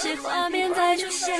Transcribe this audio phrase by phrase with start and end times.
[0.00, 1.38] 些画面再出现，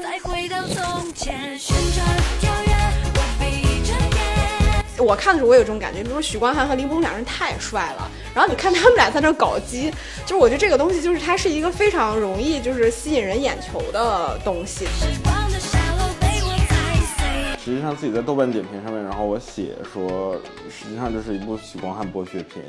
[0.00, 2.06] 再回到从前，旋转
[2.38, 2.72] 跳跃，
[3.16, 5.04] 我闭着眼。
[5.04, 9.90] 我看的时候，我有这种感觉，比如说许光汉和林峰两人太帅了，然后你看他们俩在那搞基，
[10.24, 14.84] 就是我觉得这个东西就是它是一个非常容易就是吸引人眼球的东西。
[14.84, 17.58] 时光的沙漏被我踩碎。
[17.58, 22.64] 实际上自己在豆瓣点评上面，然后我写说，实际上这是一部许光汉剥削片。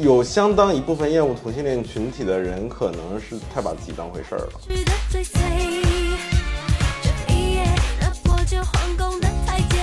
[0.00, 4.60] 有相当一部分厌恶同性恋群体的人，可能是太把自己当回事儿了。
[4.60, 5.40] 去的追随，
[7.02, 7.64] 这一夜
[8.00, 9.76] 踏破旧皇宫的台阶，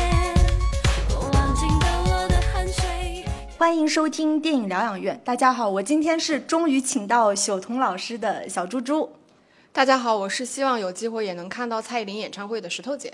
[1.10, 3.26] 我忘记了我的汗水。
[3.58, 5.20] 欢迎收听电影疗养院。
[5.26, 9.10] 大家好，我今天是终于请到朽童老师的小猪猪。
[9.74, 13.14] 大家好，我是希望有机会也能看到蔡依林演唱会的石头姐。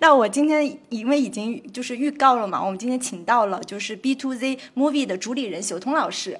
[0.00, 6.38] 那我今天因为已经就是预告了嘛，我们今天请到了就是 B to Z Movie 的主理人朽童老师。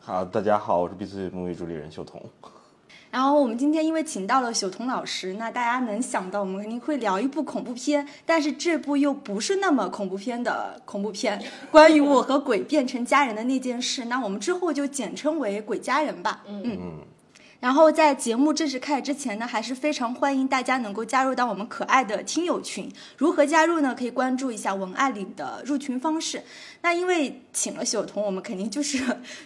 [0.00, 2.22] 好，大家好，我是 B to Z movie 主理人秀彤。
[3.10, 16.42] 然后我们今天因为请到了朽童老师，那大家能想到我们肯定会聊一部恐怖片，但是这部又不是那么恐怖片的恐怖片，关于我和鬼变成家人的那件事，那我们之后就简称为鬼家人吧。
[16.46, 16.62] 嗯。
[16.64, 16.98] 嗯，
[17.62, 22.90] 然后在节目正式开始之前呢，还是非常欢迎大家能够加入到我们可爱的听友群。
[23.16, 23.94] 如何加入呢？
[23.94, 26.42] 可以关注一下文案里的入群方式。
[26.80, 28.98] 那因为请了朽童，我们肯定就是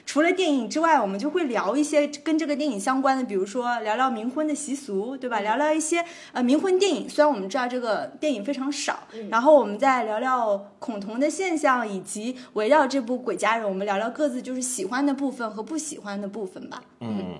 [0.07, 5.41] 除了电影之外，我们就会聊一些跟这个电影相关的，比如说聊聊冥婚的习俗，对吧？
[5.41, 7.07] 聊聊一些呃冥婚电影。
[7.07, 16.83] 虽然我们知道这个电影非常少，然后我们再聊聊恐同的现象，以及围绕这部《鬼家人》，我们聊聊各自就是喜欢的部分和不喜欢的部分吧。
[17.01, 17.39] 嗯，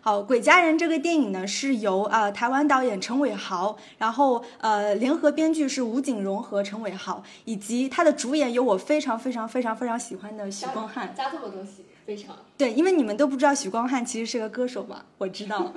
[0.00, 11.14] 好，《鬼家人》这个电影呢，是由呃台湾导演陈伟豪，然后呃联合编剧是吴景荣和陈伟豪，以及他的主演有我非常非常非常非常喜欢的许光汉。
[11.16, 12.36] 加这么多戏，非常。
[12.56, 15.72] 对，因为你们都不知道许光汉其实是个歌手嘛，我知道。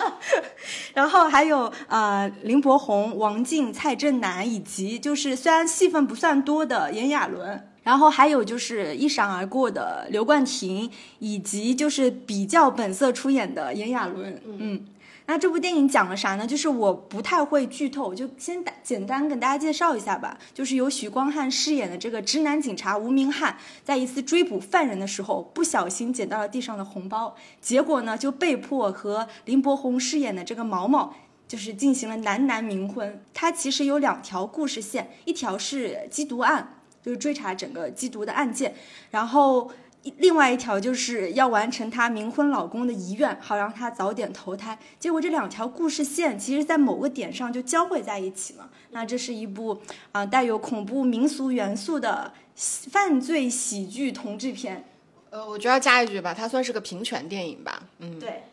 [0.92, 7.68] 然后还有呃林柏宏、王静、蔡振南，以及就是虽然戏份不算多的炎亚纶。
[7.84, 10.90] 然后还有就是一闪而过的刘冠廷，
[11.20, 14.42] 以及就是比较本色出演的炎亚纶。
[14.44, 14.84] 嗯，
[15.26, 16.46] 那这部电影讲了啥呢？
[16.46, 20.38] 就是我不太会剧透，我就先打简单跟大家介绍一下吧。
[20.52, 31.14] 就是由许光汉饰演的这个直男警察吴明翰，在一次追捕犯人的时候，不小心捡到了地上的红包，结果呢就被迫和林柏宏饰演的这个毛毛。
[31.46, 38.74] 就是进行了男男冥婚，它其实有两条故事线，一条是缉毒案，就是追查整个缉毒的案件，
[39.10, 39.70] 然后
[40.16, 44.78] 另外一条就是要完成她冥婚老公的遗愿，好让她早点投胎。
[44.98, 48.70] 结果这两条故事线其实在某个点上就交汇在一起了。
[48.92, 49.78] 那这是一部
[50.12, 54.84] 啊、带有恐怖民俗元素的喜犯罪喜剧同志片。
[55.30, 57.82] 呃，我觉得要加一句吧，它算是个平权电影吧。
[57.98, 58.44] 嗯，对。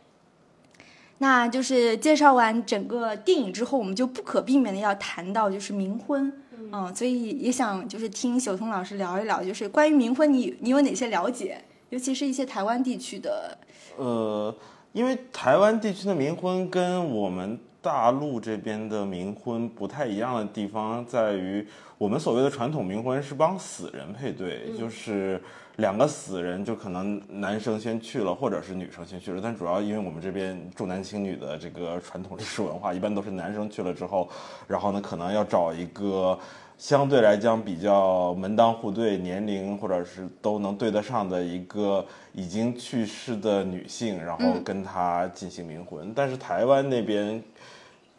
[1.19, 13.57] 那就是介绍完整个电影之后，我们就不可避免的要谈到就是冥婚，嗯，所以也想就是听朽童老师聊一聊，就是关于冥婚你你有哪些了解，尤其是一些台湾地区的，
[13.97, 14.55] 呃，
[14.93, 21.67] 因为台湾地区的冥婚跟我们大陆这边的冥婚不太一样的地方在于，
[21.97, 25.41] 我们所谓的传统冥婚是帮死人配对，就是
[25.75, 34.29] 两个死人就可能男生先去了，或者是女生先去了，但主要因为我们这边重男轻女的这个传统历史文化，一般都是男生去了之后，
[34.67, 36.39] 然后呢可能要找一个。
[36.81, 42.03] 相对来讲比较门当户对、年龄或者是都能对得上的一个
[42.33, 46.11] 已经去世的女性，然后跟她进行冥婚。
[46.15, 47.39] 但是台湾那边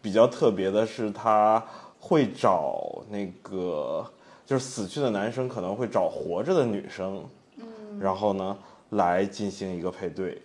[0.00, 1.60] 比较特别的是，他
[1.98, 4.08] 会找那个
[4.46, 7.24] 就是死去的男生可能会找活着的女生，
[7.56, 7.66] 嗯
[7.98, 8.56] 然后呢
[8.90, 10.40] 来进行一个配对。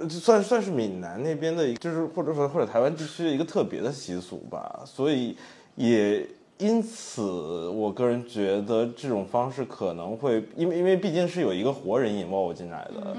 [0.00, 5.36] 呃就算算是闽南那边的，就是或者说或者台湾地区的一个特别的习俗吧，所以
[5.76, 6.26] 也
[6.60, 13.16] 因此，我个人觉得这种方式可能会，因为因为毕竟是有一个活人引爆进来的，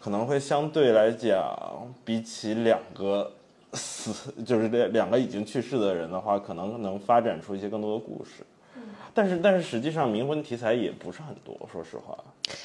[0.00, 1.52] 可能会相对来讲，
[2.04, 3.30] 比起两个
[3.72, 8.44] 死，就是两两个已经去世的人的话，可能能发展出一些更多的故事。
[9.12, 12.16] 但是但是实际上冥婚题材也不是很多，说实话。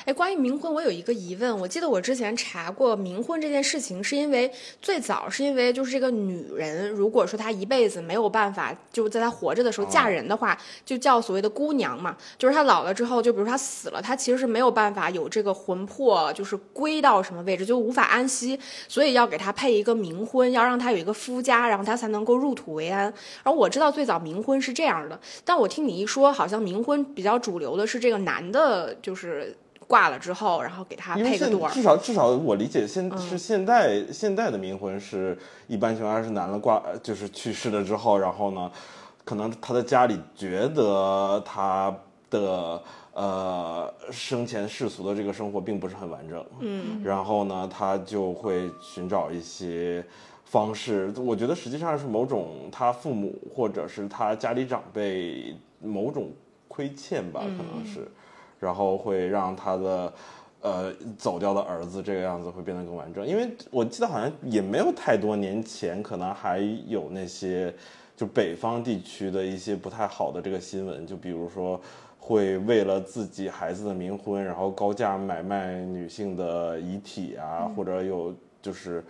[0.06, 1.60] 哎，关于冥婚，我有一个疑问。
[1.60, 4.52] 我记得我之前查过冥婚这件事情，是因为
[4.82, 12.16] 最早是因为就是这个女人，如果说她一辈子没有办法，就是在她活着的时候嫁人的话，就叫所谓的姑娘嘛。
[12.38, 23.14] 就是她老了之后，就比如她死了，她其实是没有办法有这个魂魄，就是归到什么位置，就无法安息，所以要给她配一个冥婚，要让她有一个夫家，然后她才能够入土为安。
[23.44, 29.56] 而我知道最早冥婚是这样的，但我听你一说，好像冥婚比较主流的是这个男的，就是
[29.90, 31.70] 挂了之后，然后给他配个对儿。
[31.72, 35.36] 至少至少我理解现嗯是现代现代的冥婚是
[35.68, 38.72] 一般情况下是男的挂就是去世了之后，然后呢，
[39.26, 41.92] 可能他的家里觉得他
[42.30, 42.80] 的
[43.14, 50.06] 呃生前世俗的这个生活并不是很完整，嗯，然后呢，他就会寻找一些。
[50.52, 56.32] 方式，我觉得实际上是某种他父母或者是他家里长辈某种
[56.68, 58.12] 亏欠吧，可能是，
[58.60, 60.14] 然后会让他的
[60.62, 63.26] 呃走掉的儿子这个样子会变得更完整。
[63.26, 67.74] 因为我记得好像也没有太多年前，可能还有那些
[68.18, 71.80] 就北方地区的一些不太好的这个新闻，就比如说
[72.20, 79.02] 会为了自己孩子的冥婚，然后高价买卖女性的遗体啊，或者有就是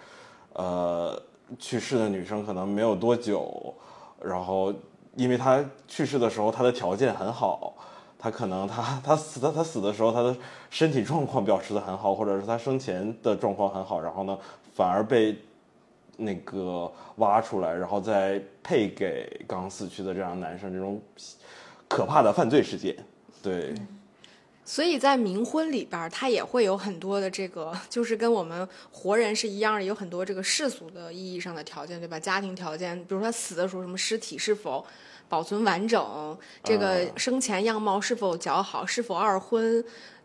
[0.54, 1.20] 呃
[1.58, 3.74] 去世的女生可能没有多久，
[4.22, 4.72] 然后
[5.16, 7.74] 因为她去世的时候她的条件很好。
[8.22, 10.36] 他可能他他死的他死的时候，他的
[10.70, 14.38] 身体状况表示的很好，或者是他生前的状况很好，然后呢，
[14.76, 15.38] 反而被
[16.18, 21.02] 那个挖出来，然后再配给刚死去的这样男生，这种
[21.88, 22.94] 可怕的犯罪事件。
[23.42, 23.74] 对，
[24.66, 32.20] 所以在冥婚里边他，也会有很多的这个，就是跟我们活人是一样的，有很多这个世俗的意义上的条件，对吧？
[32.20, 34.86] 家庭条件，比如说他死的时候，什么尸体是否
[35.30, 39.82] 保存完整，这个嗯生前样貌是否较好，是否二婚，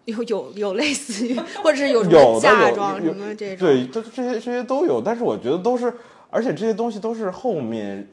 [0.07, 5.93] 有有有类似于，或者是有什么嫁妆什么这种，对，这这些这些都有，但是我觉得都是，
[6.31, 8.09] 而且这些东西都是后面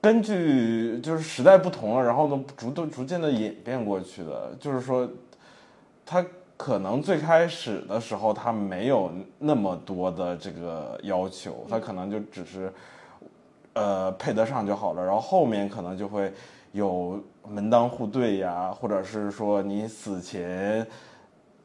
[0.00, 4.56] 根据就是时代不同了，然后呢逐都逐渐的演变过去的。
[4.60, 5.08] 就是说，
[6.06, 6.24] 他
[6.56, 12.72] 可能最开始的时候他没有那么多的这个要求，他可能就只是
[13.78, 16.32] 呃配得上就好了，然后后面可能就会
[16.72, 20.86] 有门当户对呀，或者是说你死前。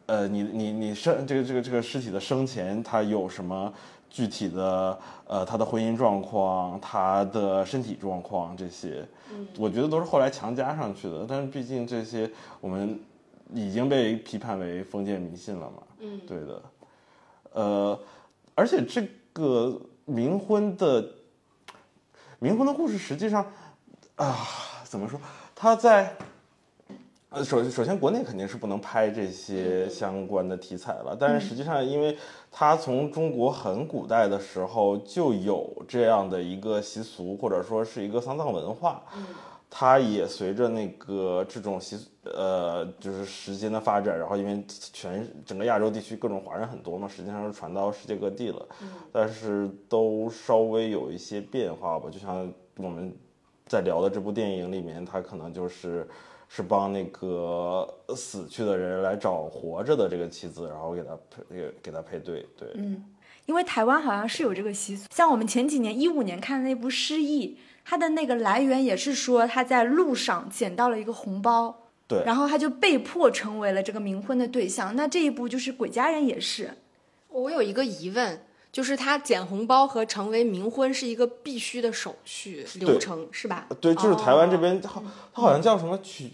[0.05, 3.73] 呃，你你你生这个这个这个尸体的生前，他有什么
[4.09, 9.07] 具体的呃他的婚姻状况、他的身体状况这些，
[9.57, 11.25] 我觉得都是后来强加上去的。
[11.25, 12.29] 但是毕竟这些
[12.59, 12.99] 我们
[13.53, 16.61] 已经被批判为封建迷信了嘛，嗯，对的，
[17.53, 17.99] 呃，
[18.55, 21.01] 而且这个冥婚的
[22.43, 23.45] 冥婚的故事，实际上
[24.17, 24.35] 啊，
[24.83, 25.17] 怎么说？
[25.55, 26.13] 他在
[27.29, 31.15] 呃，首首先，国内肯定是不能拍这些相关的题材了。
[31.17, 32.17] 但是实际上，因为
[32.51, 39.01] 它从中国很古代的时候就有这样的一个习俗，或者说是一个丧葬文化，
[39.75, 48.63] 它也随着那个这种习俗呃，就是时间的发展，然后因为全整个亚洲地区各种华人很多嘛，实际上是传到世界各地了。
[49.11, 52.47] 但是都稍微有一些变化吧，就像
[52.77, 53.11] 我们
[53.65, 56.07] 在聊的这部电影里面，它可能就是。
[56.49, 63.03] 是帮那个死去的人来找活着的这个妻子，然后给他配给给他配对，对，嗯
[63.47, 67.55] 因为台湾好像是有这个习俗，像我们前几年一五年看的那部《失忆》，
[67.85, 74.95] 它的那个来源也是说他在路上捡到了一个红包，对然后他就被迫成为了这个冥婚的对象。
[74.95, 76.71] 那这一步就是《鬼家人》也是，
[77.27, 78.41] 我有一个疑问，
[78.71, 83.67] 就是他捡红包和成为冥婚是一个必须的手续流程，是吧？
[83.81, 85.03] 对，就是台湾这哦边，它
[85.33, 86.31] 它好像叫什么取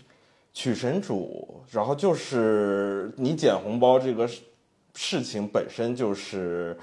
[0.53, 4.41] 取神主，然后就是你捡红包这个事
[4.93, 6.77] 事情本身就是。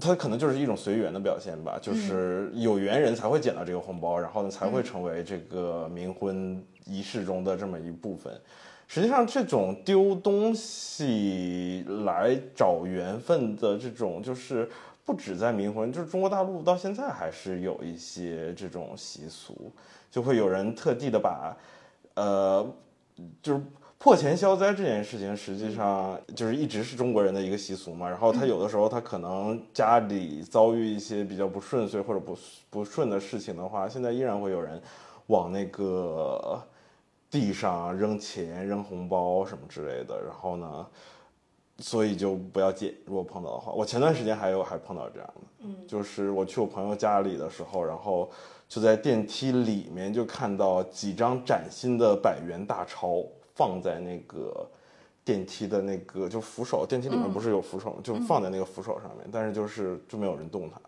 [0.00, 8.32] 它可能就是一种随缘的表现吧，就是有缘人才会捡到这个红包，然后呢才会成为这个冥婚仪式中的这么一部分。
[8.86, 14.66] 实际上，这种丢东西来找缘分的这种，就是
[15.04, 19.70] 不止在冥婚，就是中国大陆到现在还是有一些这种习俗，
[20.10, 21.54] 就会有人特地的把，
[22.14, 22.66] 呃，
[23.42, 23.62] 就是
[23.98, 28.08] 破钱消灾这件事情，实际上就是一直是中国人的一个习俗嘛。
[28.08, 32.38] 然后他有的时候他可能家里遭遇一些比较不顺遂或者不
[32.70, 34.80] 不顺的事情的话，现在依然会有人
[35.26, 36.62] 往那个
[37.28, 40.22] 地上扔钱、扔红包什么之类的。
[40.24, 40.86] 然后呢，
[41.78, 43.72] 所以就不要捡，如果碰到的话。
[43.72, 48.30] 我前段时间还有还碰到这样的，嗯，就是我去我朋友家里的时候，然后
[48.68, 53.24] 就在电梯里面就看到几张崭新的百元大钞
[53.58, 54.64] 放在那个
[55.24, 57.96] 电梯的那个就扶手，电梯里面不是有扶手吗？
[58.04, 60.80] 就放在那个扶手上面，但是就是就没有人动它。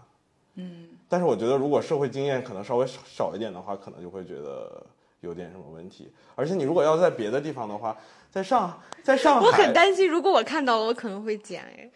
[0.55, 4.81] 嗯，但是我觉得如果社会经验可能稍微少少一点的话，可能就会觉得
[5.21, 6.13] 有点什么问题。
[6.37, 7.97] 而且你如果要在别的地方的话，
[8.31, 11.91] 在上在上海，我很担心，如果我看到了，我可能会捡哎。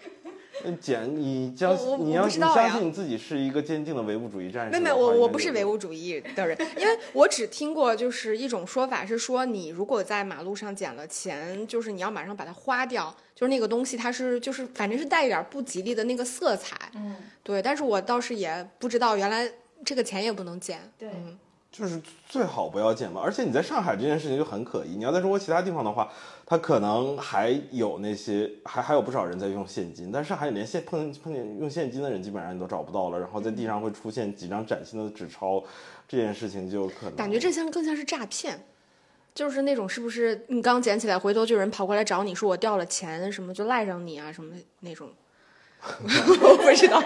[0.65, 4.71] 嗯简，你相我我你要相信你自己是一个坚定的唯物主义战士。
[4.71, 16.77] 没没，我我不是唯物主义的人，因为我只听过就是一种说法是说，你如果在马路上捡了钱，就是你要马上把它花掉，就是那个东西它是就是反正是带一点不吉利的那个色彩。
[16.95, 19.51] 嗯，对，但是我倒是也不知道原来
[19.85, 20.79] 这个钱也不能捡。
[20.97, 21.39] 对嗯
[21.77, 23.21] 就是最好不要见吧。
[23.21, 26.09] 而且你在上海这件事情就很可疑，你要在中国其他地方的话，
[26.47, 35.65] 它可能还有那些还还有不少人在用现金，但是上海连现碰碰见用现金的人基本上你都找不到了，然后在地上会出现几张崭新的纸钞，
[36.07, 38.65] 这件事情就可能感觉这像更像是诈骗。
[39.35, 45.11] 就是那种是不是你刚捡起来，回头就有人跑过来找你说我掉了钱什么，就赖上你啊什么那种，
[45.83, 47.03] 我不知道，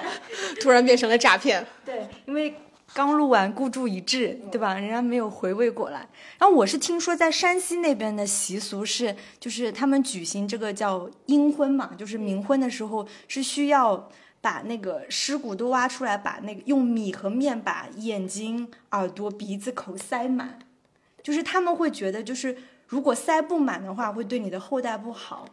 [0.61, 1.67] 突然变成了诈骗。
[1.87, 2.55] 对，因为
[2.95, 4.75] 刚录完孤注一掷，对吧？
[4.75, 6.09] 人家没有回味过来。
[6.39, 14.09] 然后我是听说在山西那边的习俗是，就是他们举行这个叫阴婚嘛，就是冥婚的时候是需要
[14.41, 20.59] 把那个尸骨都挖出来，把那个用米和面把眼睛、耳朵、鼻子、口塞满，
[21.23, 25.47] 就是他们会觉得，就是如果塞不满的话，会对你的后代不好。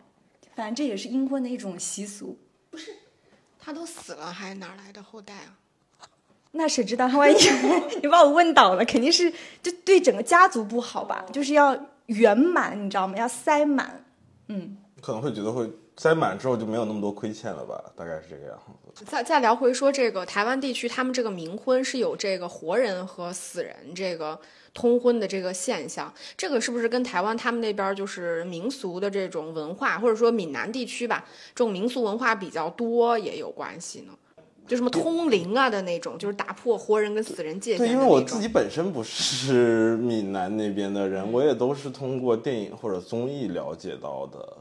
[0.56, 2.40] 反正这也是阴婚的一种习俗。
[2.70, 2.92] 不是
[3.60, 5.58] 他都死了，还哪来的后代啊？
[6.58, 7.06] 那谁知道？
[7.08, 7.36] 万一
[8.02, 9.32] 你把我问倒了，肯定是
[9.62, 11.26] 就对整个家族不好吧？
[11.32, 13.16] 就是要圆满，你知道吗？
[13.18, 14.04] 要塞满。
[14.48, 18.58] 嗯，可能会觉得会塞满之后就没有那么多亏欠了吧，大概是这个样
[18.94, 19.04] 子。
[19.06, 24.40] 再再聊回说这个台湾地区，他们这个冥婚是有这个活人和死人这个
[24.74, 34.14] 通婚的这个现象，这个是不是跟台湾他们那边就是民俗的这种文化，或者说闽南地区吧，这种民俗文化比较多也有关系呢？
[34.68, 37.90] 就什么通灵啊的那种，就是打破活人跟死人界限对。
[37.90, 44.58] 因为我自己本身不是闽南那边的人，我也都是通过电影或者综艺了解到的。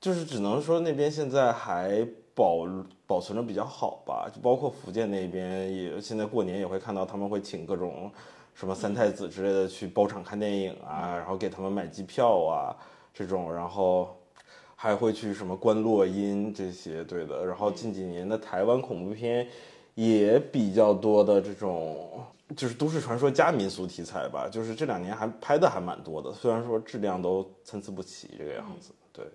[0.00, 2.64] 就是只能说那边现在还保
[3.04, 8.08] 保存的比较好吧，就包括福建那边也现在过年也会看到他们会请各种
[8.54, 12.76] 什么三太子之类的去包场看电影啊，然后给他们买机票啊
[13.12, 14.16] 这种，然后
[14.80, 17.44] 还会去什么关洛音这些，对的。
[17.44, 19.44] 然后近几年的台湾恐怖片
[19.96, 22.24] 也比较多的这种。
[22.56, 29.26] 就是都市传说加民俗题材吧，就是这两年还拍的还蛮多的，虽然说质量都参差不齐这个样子，对。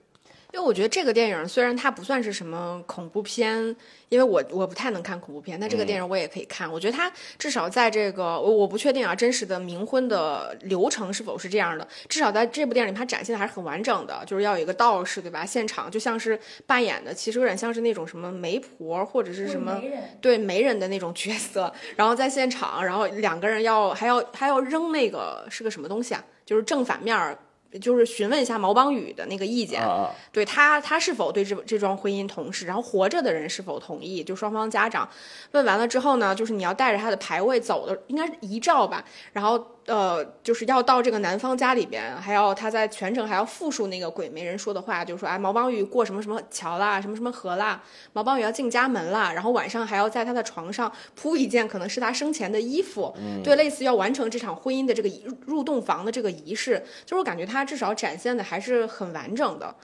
[0.53, 3.75] 因为我觉得这个电影虽然它不算是什么恐怖片，
[4.09, 6.71] 因为我我不太能看恐怖片，但这个电影我也可以看。
[6.71, 15.43] 我觉得它至少在这个我我不确定啊，真实的冥婚的流程是否是这样的，至少在这部电影里面它展现的还是很完整的，就是要有一个道士对吧？
[15.43, 19.81] 现场就像是扮演的，其实有点像是那种什么媒婆或者是什么
[20.21, 26.23] 对媒人的那种角色，然后在现场，然后两个人要还要还要扔那个是个什么东西啊？
[26.45, 27.35] 就是正反面儿。
[27.79, 35.07] 就是询问一下毛邦宇的那个意见，啊，对他他是否对这这桩婚姻同事，然后活着的人是否同意，就双方家长
[35.51, 53.13] 问完了之后呢，就是你要带着他的牌位走的，应该是遗照吧，然后呃就是要到这个男方家里边，还要他在全程还要复述那个鬼媒人说的话，就是说哎毛邦宇过什么什么桥啦，什么什么河啦，毛邦宇要进家门啦，然后晚上还要在他的床上铺一件可能是他生前的衣服，
[53.43, 59.75] 对，类似要完成这场婚姻的这个入入洞房的这个仪式，就是我感觉他至少展现的还是很完整的。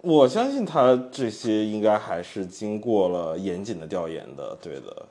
[0.00, 5.06] 我相信他这些应该还是经过了严谨的调研的，对的。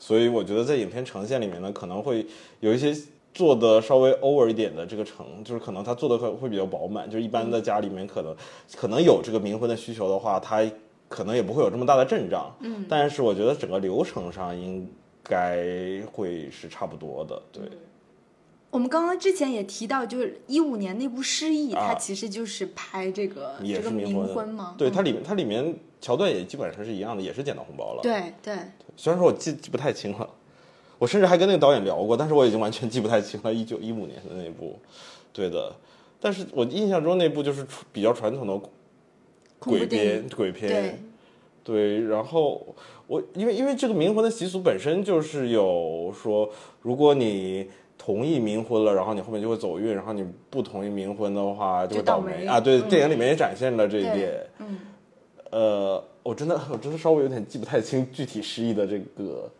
[0.00, 2.26] 所以我觉得在影片呈现里面呢，可能会
[2.58, 2.92] 有一些
[3.34, 8.36] 做的稍微 over 一点的这个城，就是可能他做的会会比较饱满，就是一般的家里面可能
[8.76, 10.62] 可能有这个冥婚的需求的话，他
[11.08, 12.54] 可能也不会有这么大的阵仗。
[12.60, 14.90] 嗯，但是我觉得整个流程上应
[15.22, 17.62] 该会是差不多的，对。
[18.70, 21.88] 我们刚刚之前也提到，就是一五年那部《失忆》，啊。
[21.88, 24.34] 它其实就是拍这个也这个冥是冥婚的。
[24.34, 24.74] 婚嘛。
[24.78, 24.92] 对，嗯。
[24.92, 28.00] 它里面它里面桥段也基本上是一样的，也是捡到红包了。
[28.02, 28.32] 对。
[28.42, 28.56] 对，
[28.96, 30.26] 虽然说我记记不太清了，
[31.02, 33.52] 我甚至还跟那个导演聊过，但是我已经完全记不太清了。
[33.52, 34.78] 一九一五年的那部，
[35.32, 35.74] 对的。
[36.20, 38.56] 但是我印象中那部就是比较传统的
[39.58, 40.70] 鬼片，鬼片。
[41.64, 42.64] 对对，然后
[43.08, 46.48] 我因为因为这个冥婚的习俗本身就是有说，
[46.82, 47.68] 如果你
[47.98, 52.60] 同意冥婚了，然后你后面就会走运，然后你不同意冥婚的话就会倒霉霉啊。
[52.60, 54.46] 对，嗯电影里面也展现了这一点。
[54.60, 54.78] 嗯，
[55.50, 59.50] 呃，我真的我真的稍微有点记不太清具体失忆的这个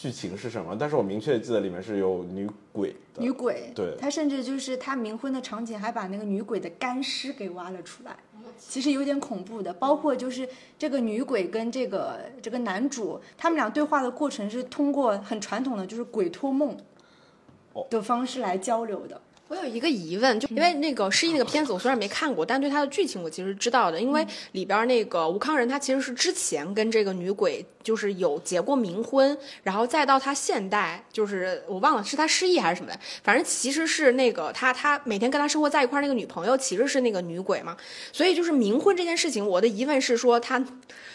[0.00, 3.20] 剧情是什么，但是我明确记得里面是有女鬼的。
[3.20, 8.16] 女鬼，对他甚至就是他冥婚的场景，还把那个女鬼的干尸给挖了出来，
[8.58, 9.70] 其实有点恐怖的。
[9.74, 16.74] 包括就是这个女鬼跟这个这个男主，他们俩对话的过程是通过很传统的就是鬼托梦
[17.74, 19.20] 哦的方式来交流的。
[19.50, 24.00] 我有一个疑问，就因为那个失忆那个片子，我虽然没看过，但对它的剧情我其实知道的。
[24.00, 37.76] 因为里边那个吴康仁，他其实是之前跟这个女鬼就是有结过冥婚，然后再到他现代，就是我忘了是他失忆还是什么的，反正其实是那个他他每天跟他生活在一块儿那个女朋友其实是那个女鬼嘛。
[38.12, 40.64] 所以就是冥婚这件事情，我的疑问是说他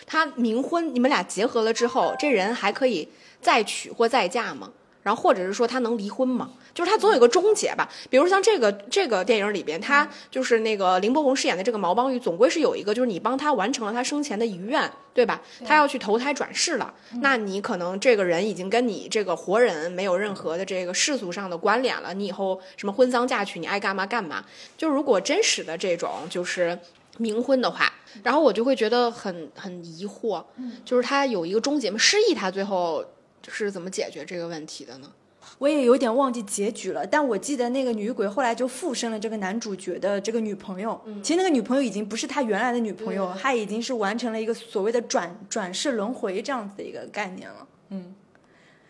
[0.06, 3.08] 他冥婚你们俩结合了之后，这人还可以
[3.40, 4.72] 再娶或再嫁吗？
[5.06, 6.50] 然后或者是说他能离婚吗？
[6.74, 7.88] 就是他总有一个终结吧。
[8.10, 15.40] 比如像这个这个电影里边，他就是那个林柏宏饰演的这个毛邦玉，总归是有一个，就是你帮他完成了他生前的遗愿，对吧？
[15.64, 22.12] 他要去投胎转世了，那你可能这个人已经跟你这个活人没有任何的这个世俗上的关联了。
[22.12, 24.44] 你以后什么婚丧嫁娶，你爱干嘛干嘛。
[24.76, 26.80] 就如果真实的这种就是
[27.20, 27.94] 冥婚的话，
[28.24, 30.44] 然后我就会觉得很很疑惑，
[30.84, 31.98] 就是他有一个终结嘛？
[32.00, 33.06] 失忆他最后
[33.52, 35.12] 是怎么解决这个问题的呢？
[35.60, 41.00] 我也有点忘记结局了，但我记得那个女鬼后来就附身了这个男主角的这个女朋友。
[41.22, 47.68] 其实那个女朋友已经不是他原来的女朋友，她已经是完成了一个所谓的转转世轮回这样子的一个概念了。
[47.90, 48.16] 嗯，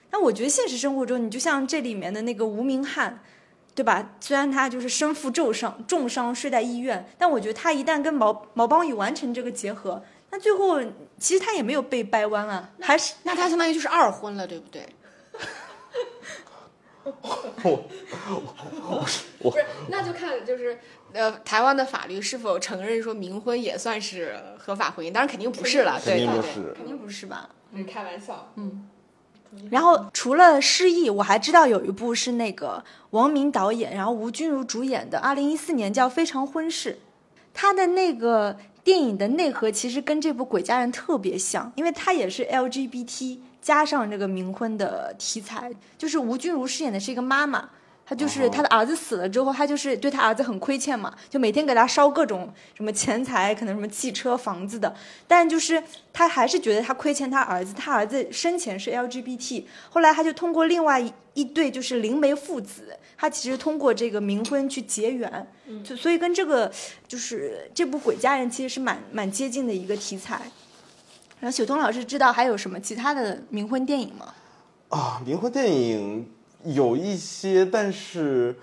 [0.09, 3.21] 但我觉得现实生活中，你就像这里面的那个无名汉，
[3.75, 4.15] 对吧？
[4.21, 10.01] 虽然他就是身负重伤，重伤睡在医院，但我觉得他一旦跟毛毛邦宇完成这个结合，
[10.35, 10.81] 那最后
[11.17, 14.85] 其实他也没有被掰弯啊，还是那他相当于就是二婚了，对不对？
[17.63, 17.87] 我
[19.39, 20.77] 不是，那就看就是
[21.13, 25.09] 呃，台湾的法律是否承认说冥婚也算是合法婚姻？
[25.09, 26.73] 当然肯定不是了，肯对对对，定不是。
[26.75, 27.49] 肯定不是吧？
[27.71, 28.51] 嗯，开玩笑。
[28.55, 28.89] 嗯，
[29.71, 36.91] 然后除了《失忆》，我还知道有一部是那个王明导演，然后吴君如主演的，二零一四年叫《非常婚事》。
[37.53, 45.71] 他的那个电影的内核其实跟这部《鬼家人》特别像，因为它也是 LGBT 加上这个冥婚的题材。
[45.97, 47.67] 就是吴君如饰演的是一个妈妈，
[48.05, 54.95] 她就是哦她的儿子死了之后，她就是对她儿子很亏欠嘛，就每天给他烧各种什么钱财，可能什么汽车、房子的。
[55.27, 55.81] 但就是
[56.13, 65.47] 她还是觉得她亏欠她儿子，她儿子生前是 LGBT，后来她就通过另外一一对就是灵媒父子，她其实通过这个冥婚去结缘，
[65.83, 66.71] 就所以跟这个
[67.07, 70.41] 就是这部《鬼家人》其实是蛮蛮接近的一个题材。
[71.39, 74.33] 然后雪冬老师知道还有什么其他的冥婚电影吗？
[74.89, 76.29] 啊，冥婚电影
[76.63, 78.55] 有一些，但是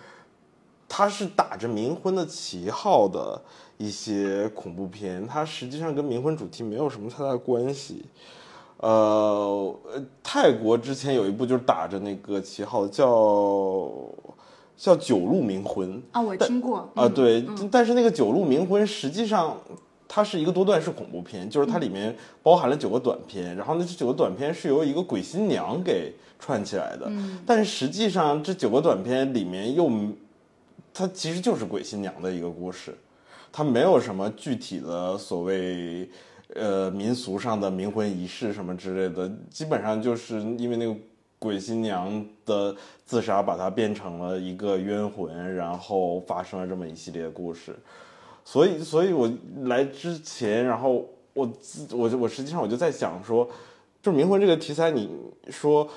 [0.88, 3.40] 它是打着冥婚的旗号的
[3.76, 8.04] 一些恐怖片，它实际上跟冥婚主题没有什么太大关系。
[8.78, 13.06] 呃，呃泰国之前有一部就是打着那个旗号叫
[14.82, 19.56] 叫《九路冥婚》，啊，我听过啊，对，但是那个《九路冥婚》实际上
[20.08, 27.08] 它是一个多段式恐怖片，就是它里面包含了九个短片，然后那，这九个短片是由一个鬼新娘给串起来的，
[27.46, 29.88] 但是实际上这九个短片里面又，
[30.92, 32.92] 它其实就是鬼新娘的一个故事，
[33.52, 36.10] 它没有什么具体的所谓。
[36.54, 40.94] 呃，民俗上的冥婚仪式什么之类的，基本上就是因为那个
[41.42, 42.72] 鬼新娘的
[43.04, 47.74] 自杀，把她变成了一个冤魂，然后发生了这么一系列的故事。
[48.44, 49.28] 所以，所以我
[49.64, 53.48] 来之前，然后我自我我实际上我就在想说，
[54.00, 55.10] 就是冥婚这个题材，你
[55.50, 55.88] 说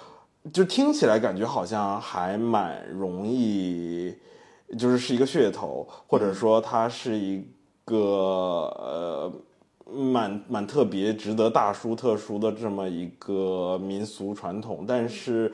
[0.52, 4.16] 就听起来感觉好像还蛮容易，
[4.80, 7.46] 就是是一个噱头，或者说它是一
[7.86, 9.32] 个呃。
[9.88, 15.54] 蛮蛮特别、值得大书特书的这么一个民俗传统，但是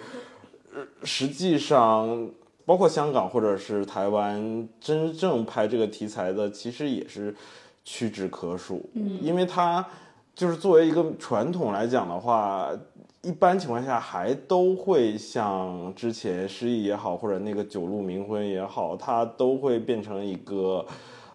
[0.74, 2.30] 呃实际上，
[2.66, 7.36] 包括香港或者是台湾，真正拍这个题材的，其实也是
[7.84, 8.90] 屈指可数。
[8.94, 9.86] 嗯，因为它
[10.34, 12.72] 就是作为一个传统来讲的话，
[13.22, 20.86] 一般情况下还都会像之前失忆也好，或者那个九路冥婚也好，它都会变成一个。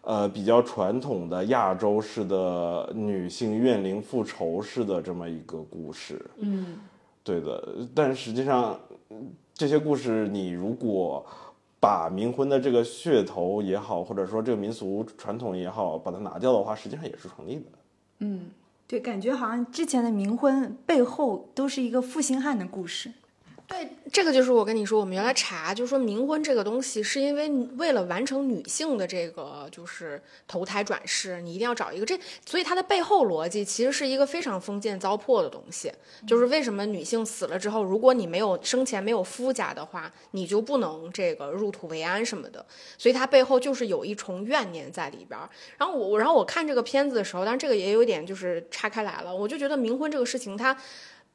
[0.07, 6.79] 呃，比较传统的亚洲式的女性怨灵复仇式的这么一个故事，嗯，
[7.25, 7.79] 对的。
[7.93, 8.79] 但实际上，
[9.11, 11.27] 嗯这些故事你如果
[11.81, 17.63] 把冥婚的这个噱头也好，或者说这个民俗传统也好，把它拿掉的话，实际上也是成立的。
[18.21, 18.51] 嗯
[18.87, 23.11] 对，感觉好像之前的冥婚背后都是一个负心汉的故事。
[23.69, 35.93] 对，这个就是我跟你说，我们原来查，就是说冥婚这个东西，是因为为了完成女性的这个就是投胎转世，你一定要找一个这，所以它的背后逻辑其实是一个非常封建糟粕的东西。
[36.29, 42.65] 就是为什么女性死了之后，如果你没有生前没有夫家的话，你就不能这个入土为安什么的。
[42.97, 45.39] 所以它背后就是有一重怨念在里边。
[45.77, 50.77] 然后我，然后我看这个片子的时候，当然这个也有点就是岔开来了，我就觉得冥婚这个事情它。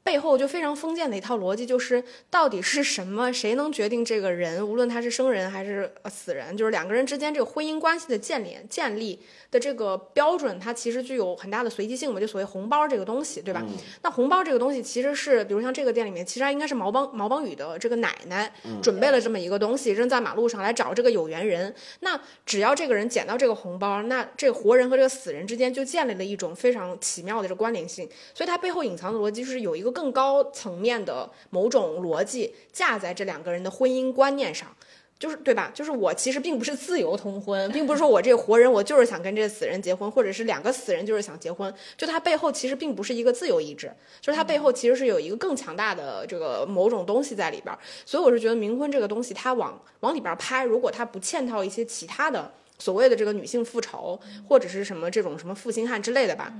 [0.04, 9.20] 背后就非常封建的一套逻辑，就是到底是什么，谁能决定这个人，无论他是生人还是死人，就是两个人之间这个婚姻关系的建立建立
[9.52, 13.62] 的这个标准，它其实具有很大的随机性嘛，就所谓红包这个东西，对吧？
[14.02, 18.50] 那红包这个东西其实是，比如像这个店里面，其实它应该是毛邦毛邦宇的这个奶奶
[18.82, 21.72] 准备了这么一个东西，扔在马路上来找这个有缘人。
[22.00, 28.08] 那只要这个人捡到这个红包，那这个活人和这个死人之间就建立了一种非常奇妙的这个关联性。
[28.32, 34.74] 所以它背后隐藏的逻辑是有一个更高层面的某种逻辑架在这两个人的婚姻观念上。
[35.22, 35.70] 就是对吧？
[35.72, 41.72] 就是我其实并不是自由通婚，并不是说我这个活人我就是想跟这个死人结婚，或者是两个死人就是想结婚。
[41.96, 43.88] 就它背后其实并不是一个自由意志，
[44.20, 47.78] 就是它背后其实是有一个更强大的这个某种东西在里边儿。
[48.04, 56.52] 所以我是觉得冥婚这个东西，它往往里边儿拍，如果它不嵌套一些其他的所谓的这个女性复仇或者是什么这种什么负心汉之类的吧。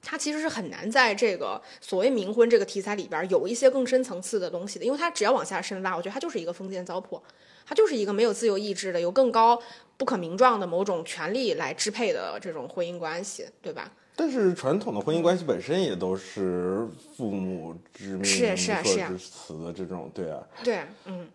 [0.00, 7.20] 它其实是很难在这个所谓冥婚这个题材里边儿有一些更深层次的东西的，因为它只要往下深挖，我觉得它就是一个封建糟粕，
[7.68, 9.60] 它就是一个没有自由意志的、有更高
[9.98, 13.92] 不可名状的某种权利来支配的这种婚姻关系，对吧？
[14.16, 20.42] 但是传统的婚姻关系本身也都是父母之命、是是啊媒妁之词的这种，对啊。
[20.64, 21.28] 对，嗯，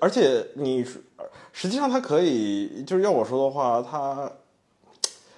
[0.00, 0.82] 而且你
[1.52, 4.32] 实际上它可以，就是要我说的话，它，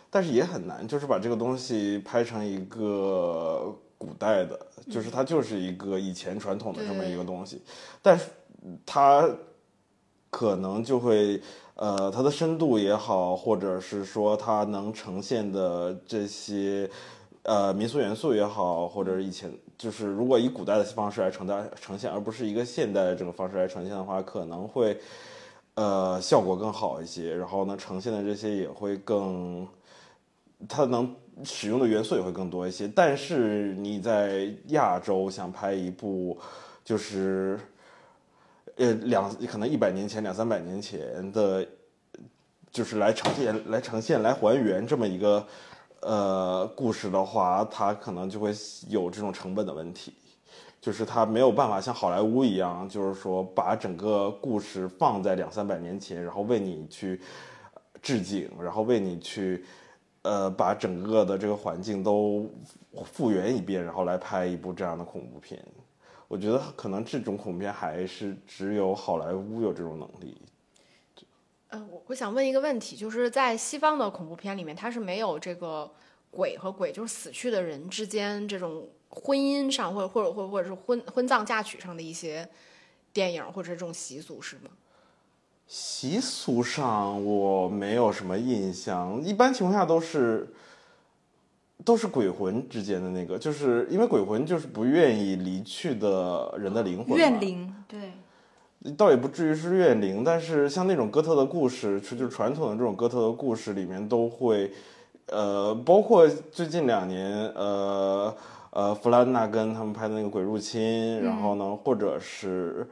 [0.08, 7.60] 但是也很难，就是把这个东西拍成一个古代的，就是它就是一个以前传统的这么一个东西，
[8.00, 8.26] 但是
[8.86, 9.28] 它
[10.30, 11.40] 可能就会。
[11.76, 16.90] 呃，它的深度也好，或者是说它能呈现的这些
[17.44, 25.00] 呃民俗元素也好，或者以前就是如果以古代的方式来呈现呈现，而不是一个现代的这个方式来呈现的话，可能会
[25.72, 27.34] 呃效果更好一些。
[27.34, 29.66] 然后呢，呈现的这些也会更，
[30.68, 32.86] 它能使用的元素也会更多一些。
[32.94, 36.38] 但是你在亚洲想拍一部
[36.84, 37.58] 就是。
[38.80, 41.66] 呃，两可能一百年前、两三百年前的，
[42.70, 45.46] 就是来呈现、来呈现、来还原这么一个
[46.00, 48.54] 呃故事的话，它可能就会
[48.88, 50.14] 有这种成本的问题，
[50.80, 57.20] 就是它没有办法像好莱坞一样，就是说把整个故事放在两三百年前，然后为你去
[58.00, 59.62] 致敬，然后为你去
[60.22, 62.50] 呃把整个的这个环境都
[63.04, 65.62] 复原一遍，然后来拍一部这样的恐怖片。
[66.30, 70.40] 我觉得可能这种恐怖片还是只有好莱坞有这种能力。
[71.70, 75.90] 嗯，我我想问一个问题，就是在西方的恐怖片里面，它是没有这个
[76.30, 82.48] 鬼和鬼，就是死去的人之间这种婚姻上，或者或者或者或者是婚婚葬嫁娶上的一些
[83.12, 84.70] 电影或者这种习俗，是吗？
[85.66, 90.48] 习俗上我没有什么印象，一般情况下都是
[91.84, 98.12] 都是鬼魂之间的那个，就是因为鬼魂就是不愿意离去的人的灵魂，怨灵，对，
[98.96, 104.70] 倒也不至于是怨灵，但是像那种哥特的故事，就是传统的这种哥特的故事里面都会，
[105.26, 108.34] 呃，包括最近两年，呃
[108.70, 112.86] 呃，弗兰纳根他们拍的那个《鬼入侵》，然后呢，或者是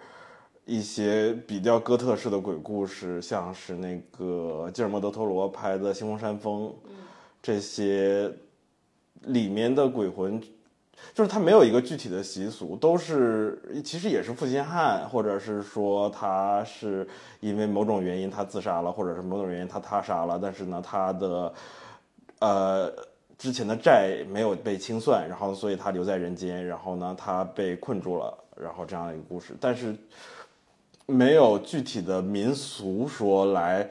[0.64, 6.66] 一些比较哥特式的鬼故事，像是那个吉尔莫德托罗拍的《星空山峰》，
[7.40, 8.30] 这些
[9.24, 10.40] 里面的鬼魂
[11.14, 17.06] 就是他没有一个具体的习俗，都是其实也是负心汉，或者是说他是
[17.38, 21.54] 因为某种原因他自杀了，或者是某种原因他他杀了，但是呢他的
[22.40, 22.92] 呃
[23.38, 29.94] 之前的债没有被清算，然后所以他留在人间，然后呢他被困住了，然后这样的一个故事，但是
[31.06, 33.88] 没有具体的民俗说来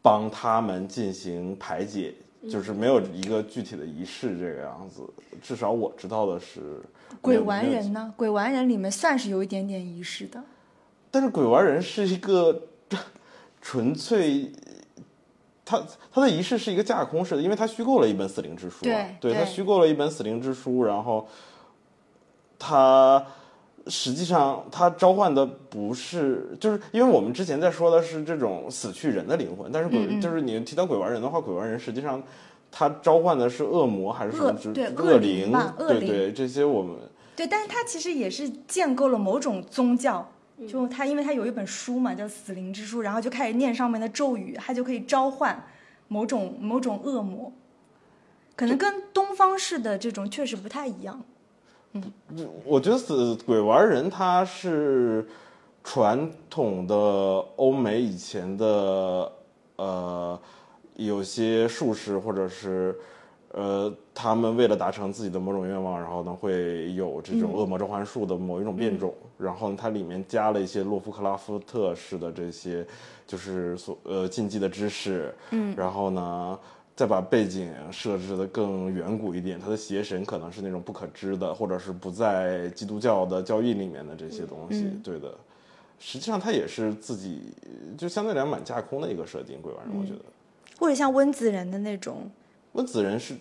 [0.00, 2.14] 帮他们进行排解。
[2.50, 5.02] 就是没有一个具体的仪式这个样子，
[5.42, 6.82] 至少我知道的是
[7.20, 8.12] 鬼玩人呢？
[8.16, 10.42] 鬼玩人里面算是有一点点仪式的，
[11.10, 12.62] 但是鬼玩人是一个
[13.60, 14.50] 纯粹，
[15.64, 21.26] 他他的仪式是一个架空式的，因为他虚构了一本死灵之书、啊，对对他虚构了一本死灵之书，然后
[22.58, 23.24] 他
[23.86, 32.22] 实际上他召唤的不是，就是因为我们之前在说的是这种死去人的灵魂，但是鬼、嗯嗯就是你提到鬼玩人的话，鬼玩人实际上
[32.70, 36.96] 他召唤的是恶魔还是什么恶之对恶恶灵灵吧恶灵对对，这些我们
[37.36, 40.26] 对，但是他其实也是建构了某种宗教。
[40.56, 45.66] 嗯就他，因为他有一本书嘛，叫《死灵之书》，然后就开始念上面的咒语，他就可以召唤
[46.06, 47.52] 某种某种恶魔，
[48.54, 51.20] 可能跟东方式的这种确实不太一样。
[52.64, 55.24] 我觉得死鬼玩人他是
[55.84, 56.96] 传统的
[57.56, 59.30] 欧美以前的
[59.76, 60.40] 呃
[60.96, 62.98] 有些术士或者是
[63.52, 72.84] 呃，他们为了达成自己的某种愿望，然后呢会有这种恶魔召唤术的某一种变种，然后呢它里面加了一些洛夫克拉夫特式的这些，
[73.24, 76.58] 就是所呃禁忌的知识，嗯，然后呢。
[76.96, 84.88] 再把背景设置的更远古一点，他的邪神可能是那种不可知的，或者是不在基督教的教义里面的这些东西。
[85.02, 85.34] 对的，
[85.98, 87.52] 实际上他也是自己
[87.98, 90.20] 就相对来讲蛮架空的一个设定，鬼玩人，我觉得。
[90.78, 92.30] 或者像温子仁的那种
[92.72, 93.34] 温子仁是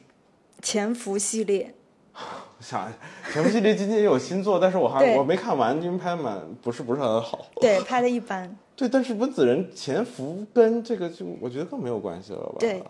[0.61, 1.73] 潜伏系列，
[2.13, 2.91] 我想
[3.31, 7.45] 潜伏系列今年也有新作，但是我还我没看完，因为拍的蛮不是不是很好。
[7.61, 8.55] 对，拍的一般。
[8.75, 12.55] 对，但是温子仁潜伏跟这个就我觉得更没有关系了吧？
[12.59, 12.83] 对，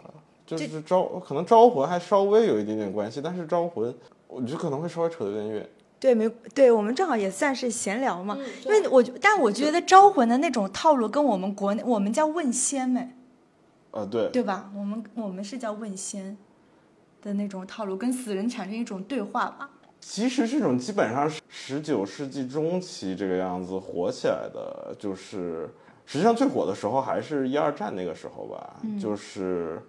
[0.57, 3.93] 就是招可能招魂还稍微有一点点关系，但是招魂
[4.27, 5.69] 我觉得可能会稍微扯得有点远。
[5.99, 13.15] 对，没对，我们正好也算是闲聊嘛，因为我但我觉得招魂的那种套路跟我们国内我们叫问仙哎，
[13.91, 14.69] 呃，对，对吧？
[14.75, 16.37] 我们我们是叫问仙
[17.21, 19.69] 的那种套路，跟死人产生一种对话吧。
[20.01, 25.73] 其实这种基本上是十九世纪中期这个样子火起来的，就是
[26.05, 29.81] 实际上最火的时候还是一二战那个时候吧，就是。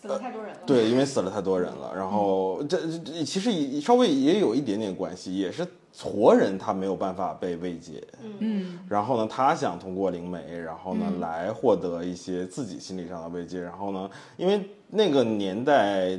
[0.00, 0.60] 死了太多人了。
[0.64, 5.66] 对，因为死了太多人了，然后这这这其实也稍微也有一点点关系，也是
[6.00, 8.06] 活人他没有办法被慰藉，
[8.38, 8.78] 嗯。
[8.88, 16.16] 然后呢，他想通过灵媒，然后呢来获得一些自己心理上的慰藉，然后呢，因为那个年代，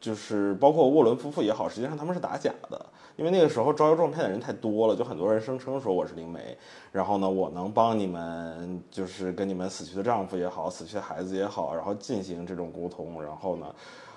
[0.00, 2.86] 就是包括沃伦夫妇也好，实际上他们是打假的。
[3.20, 6.56] 因为那个时候招摇撞骗的人太多了，就很多人声称说我是灵媒，
[6.90, 13.66] 然后呢，我能帮你们，就是跟你们死去的丈夫也好，死去的孩子也好，然后进行这种沟通，然后呢，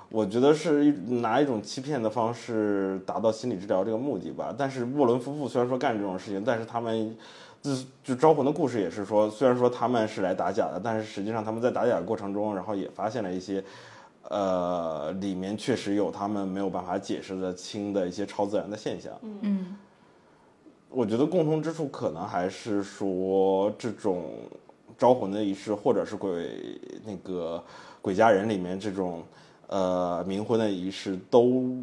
[0.07, 4.55] 我觉得是拿一种欺骗的方式达到心理治疗这个目的吧。
[4.57, 7.13] 但是沃伦夫妇虽然说干这种事情，但是他们
[7.61, 7.71] 就
[8.05, 13.61] 就招魂的故事也是说，虽然说他们是来打假的，但是实际上他们在打假的过程中，然后也发现了一些。
[14.34, 19.13] 呃，里面确实有他们没有办法解释的清的一些超自然的现象。
[19.41, 19.78] 嗯
[20.89, 24.32] 我觉得共同之处可能还是说这种
[24.98, 27.63] 招魂的仪式，或者是鬼那个
[28.02, 29.24] 鬼家人里面这种
[29.67, 31.78] 呃冥婚的仪式，都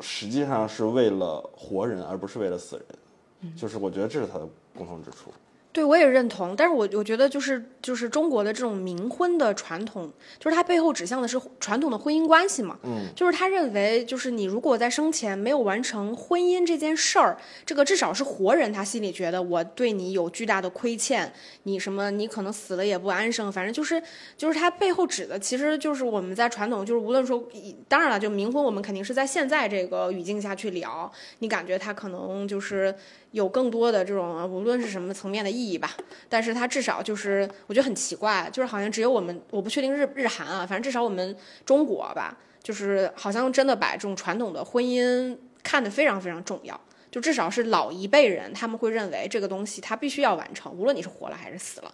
[0.00, 3.54] 实际上是为了活人，而不是为了死人。
[3.56, 5.30] 就是我觉得这是它的共同之处。
[5.74, 10.08] 对，我也认同，但是我我觉得就是就是中国的这种冥婚的传统，
[10.38, 21.32] 就是它背后指向的是传统的婚姻关系嘛，嗯，就是他认为就是你如果在生前没有完成婚姻这件事儿，这个至少是活人他心里觉得我对你有巨大的亏欠，
[21.64, 24.00] 你什么你可能死了也不安生，反正就是
[24.36, 27.44] 就是他背后指的其实就是我们在传统就是无论说
[27.88, 31.10] 当然了，就冥婚我们肯定是在现在这个语境下去聊，
[31.40, 32.94] 你感觉他可能就是。
[33.34, 35.90] 有更多的这种无论是什么层面的意义吧，
[36.28, 51.92] 但是它至少就是我觉得很奇怪，就是好像只有我们我不确定日日韩啊，反正至少我们中国吧，就是好像真的把这种传统的婚姻看得非常非常重要，就至少是老一辈人他们会认为这个东西它必须要完成，无论你是活了还是死了，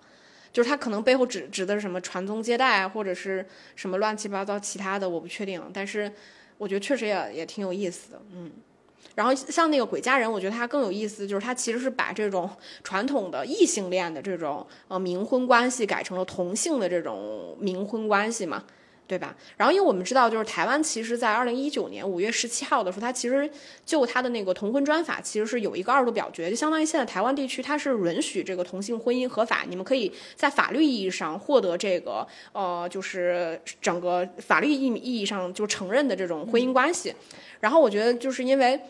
[0.52, 6.12] 就是它可能背后指指的是什么传宗接代，或者是什么乱七八糟其他的，我不确定，但是
[6.58, 8.50] 我觉得确实也也挺有意思的，嗯。
[9.14, 12.48] 然后像那个鬼家人，我觉得它更有意思，就是它其实是把这种
[12.82, 18.64] 传统的异性恋的这种呃冥婚关系改成了同性的这种冥婚关系嘛，
[19.06, 19.34] 对吧？
[19.56, 23.50] 然后因为我们知道，就是台湾其实在二零一九年五月十七号的时候，它其实
[23.84, 37.12] 就它的那个同婚专法其实是有一个二度表决，就相当于现在台湾地区它是允许这个同性婚姻合法，你们可以在法律意义上获得这个呃就是整个法律意意义上就承认的这种婚姻关系。
[37.58, 38.80] 然后我觉得就是因为。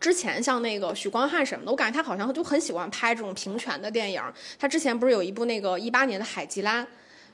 [0.00, 4.22] 之前像那个许光汉什么的，我感觉他好像就很喜欢拍这种平权的电影。
[4.58, 6.82] 他之前不是有一部那个一八年的《海吉拉》，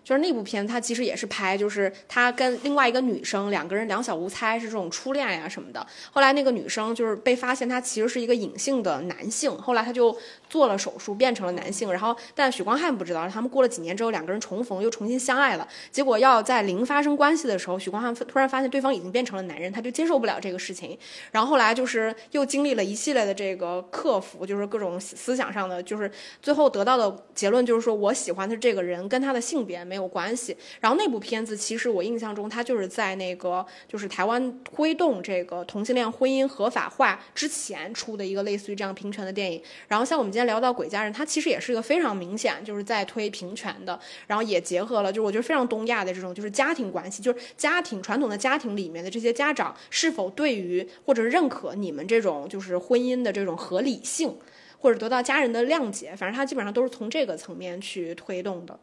[0.05, 5.85] 就是那部片，他其实也是拍，就是他跟另外一个女生两个人两小无猜，是这种初恋呀什么的。
[6.13, 10.17] 后来那个女生就是被发现她其实是一个隐性的男性，后来他就
[10.49, 11.91] 做了手术变成了男性。
[11.91, 15.67] 然后但许光汉不知道，他们过了几年之后两个人重逢又重新相爱了。
[15.91, 20.99] 结果要在零发生关系的时候，许光汉突然发现对方已经变成了男人，他就接受不了这个事情。
[21.31, 26.11] 然后后来就是又经历了一系列的这个克服，就是各种思想上的，就是
[26.43, 30.57] 最后得到的结论就是说我喜欢的这个人跟他的性别没没有关系。
[30.81, 39.63] 然后那部片子其实我印象中，他就是在那个就是台湾推动这个同性恋婚姻合法化之前出的一个类似于这样平权的电影。
[39.87, 54.37] 然后像我们今天聊到《鬼家人》，它其实也是一个非常明显就是在推平权的，然后也结合了就是我觉得非常东亚的这种就是家庭关系，就是家庭传统的家庭里面的这些家长是否对于或者认可你们这种就是婚姻的这种合理性，
[54.81, 58.77] 或者得到家人的谅解，反正它基本上都是从这个层面去推动的。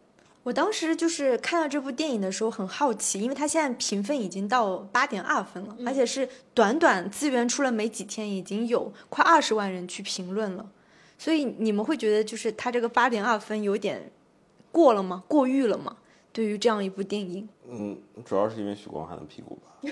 [0.44, 10.66] 我当时就是看到这部电影的时候很好奇，因为它现在评分已经到八点二分了，而且是短短资源出了没几天，已经有快二十万人去评论了。
[11.18, 14.12] 所以你们会觉得就是它这个八点二分有点
[14.72, 15.24] 过了吗？
[15.28, 15.96] 过誉了吗？
[16.34, 19.92] 对于这样一部电影，嗯，主要是因为许光汉的屁股吧。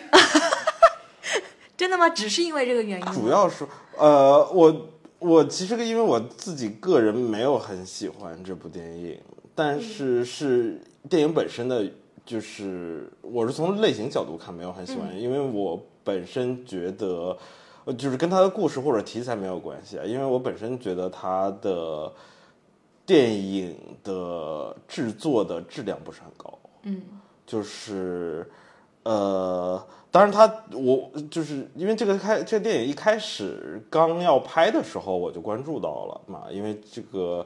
[1.78, 2.10] 真的吗？
[2.10, 3.14] 只是因为这个原因？
[3.14, 9.22] 主要是呃，我我其实因为我自己个人没有很喜欢这部电影，
[9.60, 11.86] 但是是电影本身的，
[12.26, 17.38] 就是我是从类型角度看没有很喜欢，因为我本身觉得，
[17.84, 22.10] 呃就是跟他的故事或者题材没有关系啊，因为我本身觉得他的
[23.06, 27.02] 电影的制作的质量不是很高，嗯，
[27.46, 28.50] 就是
[29.04, 37.46] 呃，当然他我就是因为这个开这个电影一开始刚要拍的时候我就关注到了嘛，因为这个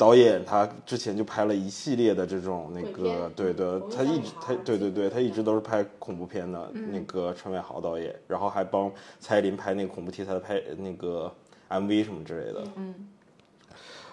[0.00, 11.30] 导演他之前就拍了一系列的这种那个对的，他一直他对对对，他一直都是拍恐怖片的，那个陈伟豪导演，然后还帮蔡依林拍那个恐怖题材的拍那个
[11.68, 12.94] MV 什么之类的，嗯。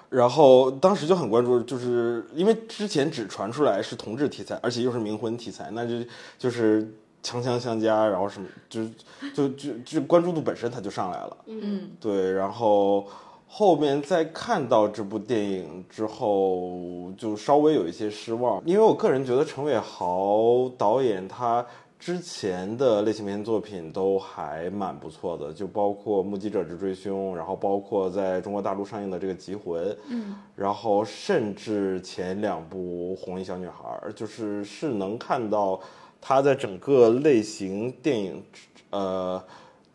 [0.09, 6.05] 然后当时就很关注，就是因为之前只传出来是同志题材，而且又是冥婚题材，那就
[6.37, 6.85] 就是
[7.23, 8.85] 强强相加，然后什么就
[9.33, 11.37] 就就就关注度本身它就上来了。
[11.45, 13.07] 嗯，对，然后
[13.49, 21.65] 后面在看到这部电影之后，就稍微有一些失望，因为我个人觉得陈伟豪导演他
[21.97, 35.79] 之前的类型片作品都还蛮不错的，就包括《目击者之追凶》，然后包括在中国大陆上映的这个《缉魂》，嗯，然后甚至前两部《红衣小女孩》，就是是能看到
[36.21, 38.43] 他在整个类型电影，
[38.89, 39.41] 呃。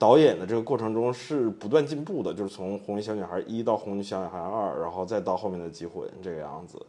[0.03, 6.85] 导演的这个过程中是不断进步的，就是从《红衣小女孩一》到《红衣小女孩二》，然后再到后面的《缉魂》这个样子。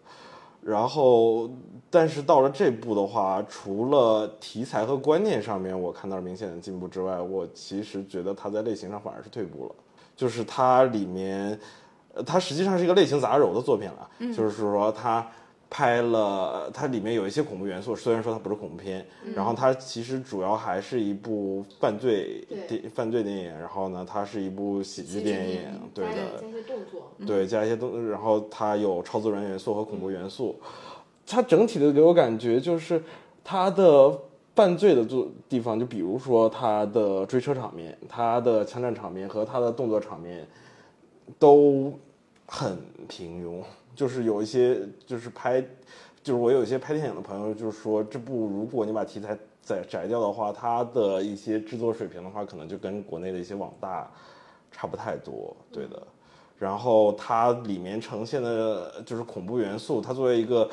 [0.63, 1.47] 然后，
[1.91, 9.75] 但是到了这部的话，除了题材和观念上面我看到了明显的进步之外，我其实觉得它在类型上反而是退步了。
[10.15, 11.59] 就是它里面，
[12.15, 15.23] 呃，它实际上是一个类型杂糅的作品了，就是说它。
[15.73, 30.55] 拍了，它里面有一些恐怖元素，虽然说它不是恐怖片，然后它其实主要还是一部犯罪电犯罪电影，然后呢，它是一部喜剧电影，对的，加一些动作，对，加一些动，然后它有超自然元素和恐怖元素，
[31.25, 33.01] 它整体的给我感觉就是
[33.43, 34.15] 它的
[34.55, 40.45] 犯罪的做地方，就比如说它的追车场面、它的枪战场面和它的动作场面
[41.39, 41.91] 都
[42.45, 43.63] 很平庸，
[43.95, 45.61] 就是有一些就是拍，
[46.21, 54.09] 就是我有一些拍电影的朋友就是说，这部如果你把题材再摘掉的话，它的一些制作水平的话，可能就跟国内的一些网大
[54.71, 56.01] 差不太多，对的。
[56.59, 60.69] 然后它里面呈现的就是恐怖元素，它作为一个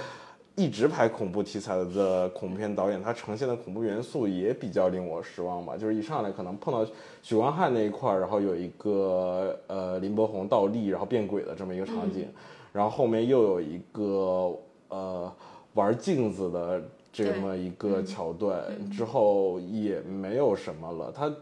[0.54, 5.76] 一直拍恐怖题材的恐怖片导演，它呈现的恐怖元素也比较令我失望吧。
[5.76, 6.88] 就是一上来可能碰到
[7.22, 12.28] 许光汉那一块儿，然后有一个呃林柏宏倒立然后变鬼的这么一个场景，
[12.72, 14.56] 然后后面又有一个
[14.88, 15.33] 呃
[15.74, 21.12] 玩镜子的这么一个桥段，之后也没有什么了。
[21.12, 21.33] 他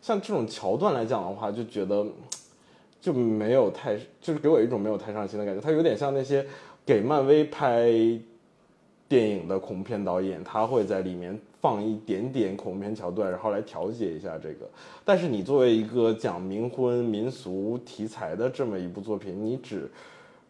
[0.00, 2.06] 像这种桥段来讲的话，就觉得
[3.00, 5.60] 就没有太，就是给我一种没有太上心的感觉。
[5.60, 6.44] 它有点像那些
[6.84, 7.90] 给漫威拍
[9.08, 14.68] 电影的恐怖片导演，他会在里面放一点点恐怖片桥段，然后来调节一下这个。
[15.04, 19.90] 但是你作为一个讲冥婚民俗题材的这么一部作品，你只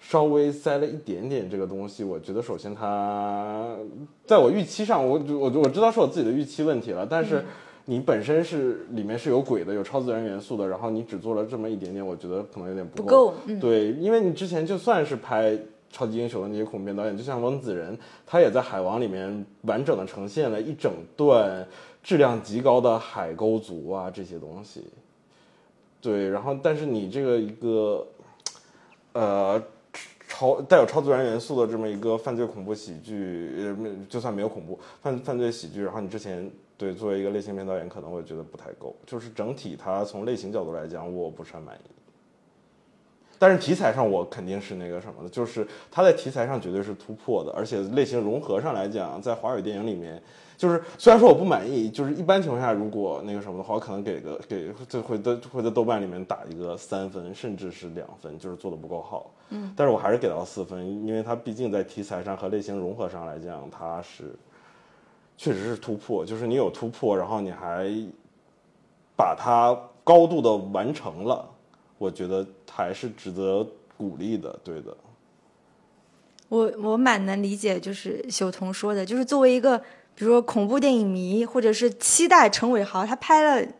[0.00, 3.76] 稍微塞了一点点这个东西，我觉得首先它
[4.24, 7.44] 在我预期上，我我我知道是我自己的预期问题了，但是
[7.86, 13.58] 你本身是里面是有鬼的，有超自然元素的，然后你只做了这么一点点，我觉得可能有点不不够嗯。
[13.58, 15.58] 对，因为你之前就算是拍
[15.90, 21.66] 超级英雄的那些恐怖片导演，就像王子仁，他也在《海王》里面完整的呈现了一整段
[22.02, 24.84] 质量极高的海沟族啊这些东西。
[26.00, 28.06] 对，然后但是你这个一个，
[29.14, 29.60] 呃，
[30.28, 33.76] 超带有超自然元素的这么一个犯罪恐怖喜剧，呃，
[34.08, 41.90] 就算没有恐怖犯犯罪喜剧，然后你之前对作为一个类型片导演，可能我觉得不太够，就是整体它从类型角度来讲，我不是很满意。
[43.40, 50.22] 但是题材上我肯定是那个什么的，就是它在题材上绝对是突破的，而且类型融合上来讲，在华语电影里面，
[50.58, 59.30] 就是虽然说我不满意，就是一般情况下如果那个什么的话，我可能给个给就会在会在豆瓣里面打一个三分，甚至是两分，就是做的不够好。
[59.50, 64.34] 嗯，但是我还是给到四分，因为它毕竟在题材上和类型融合上来讲，它是
[65.36, 67.88] 确实是突破，就是你有突破，然后你还
[69.16, 71.48] 把它高度的完成了，
[71.98, 73.64] 我觉得还是值得
[73.96, 74.96] 鼓励的，对的。
[76.48, 79.80] 我我蛮能理解，就是小彤说的，就是作为一个
[80.18, 83.64] 比如说恐怖电影迷，或者是期待陈伟豪他拍了《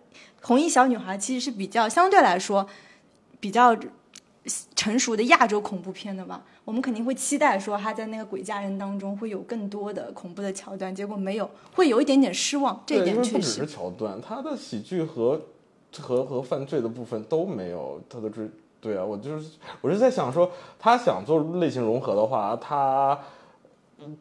[0.40, 2.64] 红衣小女孩》，其实是比较相对来说
[3.40, 3.76] 比较
[4.76, 6.44] 成熟的亚洲恐怖片的吧。
[6.64, 12.80] 我们肯定会期待说他在那个《鬼家人》当中会有更多的恐怖的桥段，结果没有，会有一点点失望。
[12.86, 15.40] 这一点确实只是，桥段，他的喜剧和
[15.98, 18.48] 和和犯罪的部分都没有他的追。
[18.80, 23.18] 对啊，我就是我是在想说，他想做类型融合的话，他
[23.98, 24.16] 嗯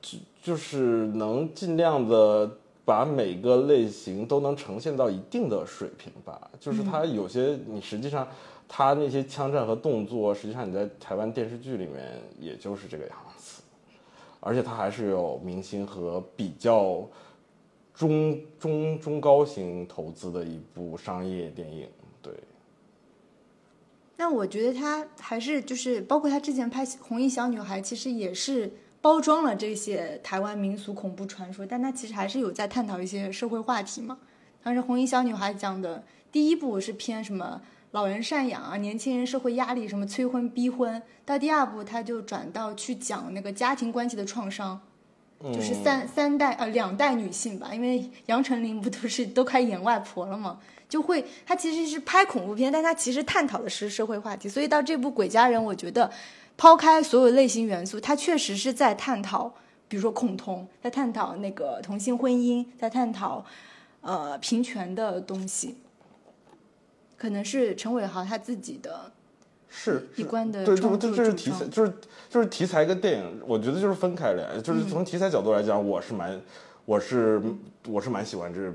[0.47, 2.49] 就就是能尽量的
[2.85, 6.49] 把每个类型都能呈现到一定的水平吧。
[6.57, 8.25] 就是他有些你实际上
[8.65, 13.61] 他那些枪战和动作，实际上你在台湾电视剧里面也就是这个样子，
[14.39, 17.05] 而且他还是有明星和比较。
[17.93, 21.87] 中中中高型投资的一部商业电影，
[22.21, 22.31] 对，
[24.15, 28.71] 那我觉得他还是就是包括他之前拍《红衣小女孩》，其实也是
[29.01, 34.17] 包装了这些台湾民俗恐怖传说，但他其实还是有在探讨一些社会话题嘛。
[34.63, 44.79] 当时《红衣小女孩》讲的第一部是偏什么老人赡养啊、年轻人社会压力、什么催婚逼婚，到第二部他就转到去讲那个家庭关系的创伤。
[45.53, 50.57] 就是三三代呃两代女性吧，因为杨丞琳不都是都快演外婆了嘛，
[50.89, 56.09] 就会她其实是拍恐怖片，但她其实探讨的是社会话题，所以到这部《鬼家人》，我觉得
[56.57, 59.53] 抛开所有类型元素，它确实是在探讨，
[59.87, 63.45] 比如说恐同，在探讨那个同性婚姻，在探讨
[64.01, 65.77] 呃平权的东西，
[67.15, 69.11] 可能是陈伟豪他自己的
[69.69, 71.93] 是一贯的对，这创这这是题材，就是
[72.27, 76.41] 就是题材跟电影，我觉得就是分开来，就是从题材角度来讲，我是蛮
[76.85, 77.39] 我是
[77.87, 78.73] 我是蛮喜欢这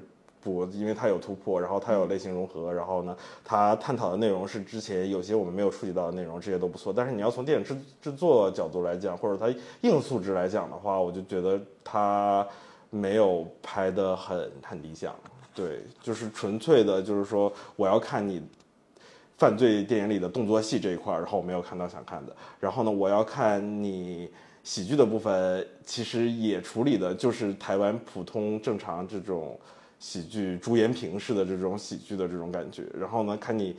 [0.73, 6.93] 因为它有突破，然后它有类型融合，然后呢，它探讨的内容是之前有些我们没有触及到的内容，这些都不错。
[6.93, 12.47] 但是你要从电影制制作角度来讲，或者它硬素质来讲的话，我就觉得它
[12.91, 15.15] 没有拍的很很理想。
[15.55, 18.43] 对，就是纯粹的，就是说我要看你
[19.37, 22.35] 犯罪电影里的动作戏这一块，然后我没有看到想看的。
[22.59, 24.31] 然后呢，我要看你
[24.65, 29.59] 喜剧的部分，其实也处理的就是台湾普通正常这种
[30.03, 32.83] 喜剧朱延平式的这种喜剧的这种感觉。
[32.93, 33.77] 然后呢，看你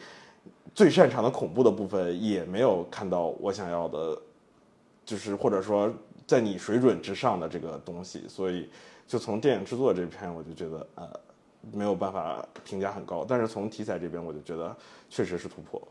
[0.74, 4.18] 最擅长的恐怖的部分，也没有看到我想要的，
[5.04, 5.94] 就是或者说
[6.26, 8.24] 在你水准之上的这个东西。
[8.30, 8.70] 所以，
[9.06, 11.10] 就从电影制作这篇，我就觉得呃。
[11.72, 14.76] 没有办法评价很高，但是从题材这边，我就觉得
[15.10, 15.82] 确实是突破。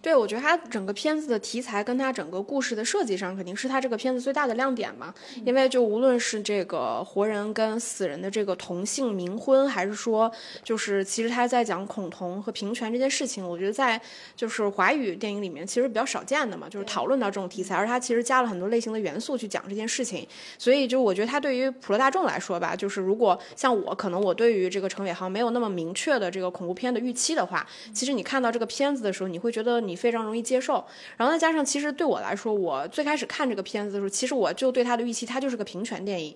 [0.00, 5.14] 对，我觉得他整个片子的题材跟他整个故事的设计上，肯定是他这个片子最大的亮点嘛。
[5.44, 10.30] 因为就无论是这个活人跟死人的这个同性冥婚，还是说
[10.64, 14.00] 就是其实他在讲恐同和平权这件事情，我觉得在
[14.34, 20.26] 就是华语电影里面其实比较少见的嘛，就是讨论到这种题材，而他其实加了很多类型的元素去讲这件事情。
[20.58, 30.84] 所以就我觉得他对于普罗大众来说吧，就是如果像我，可能我对于这个陈伟豪没有那么明确的这个恐怖片的预期的话，其实你看到这个片子的时候，你会觉得你非常容易接受。
[31.16, 36.34] 然后再加上，其实对我来说，我最开始看这个片子的时候，其实我就对他的预期，他就是个平权电影。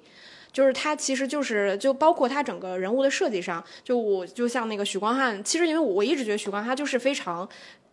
[0.53, 7.49] 就是他其实就是就包括他整个人物的设计上，就我就像那个许光汉，其实因为我一直觉得许光汉他就是非常。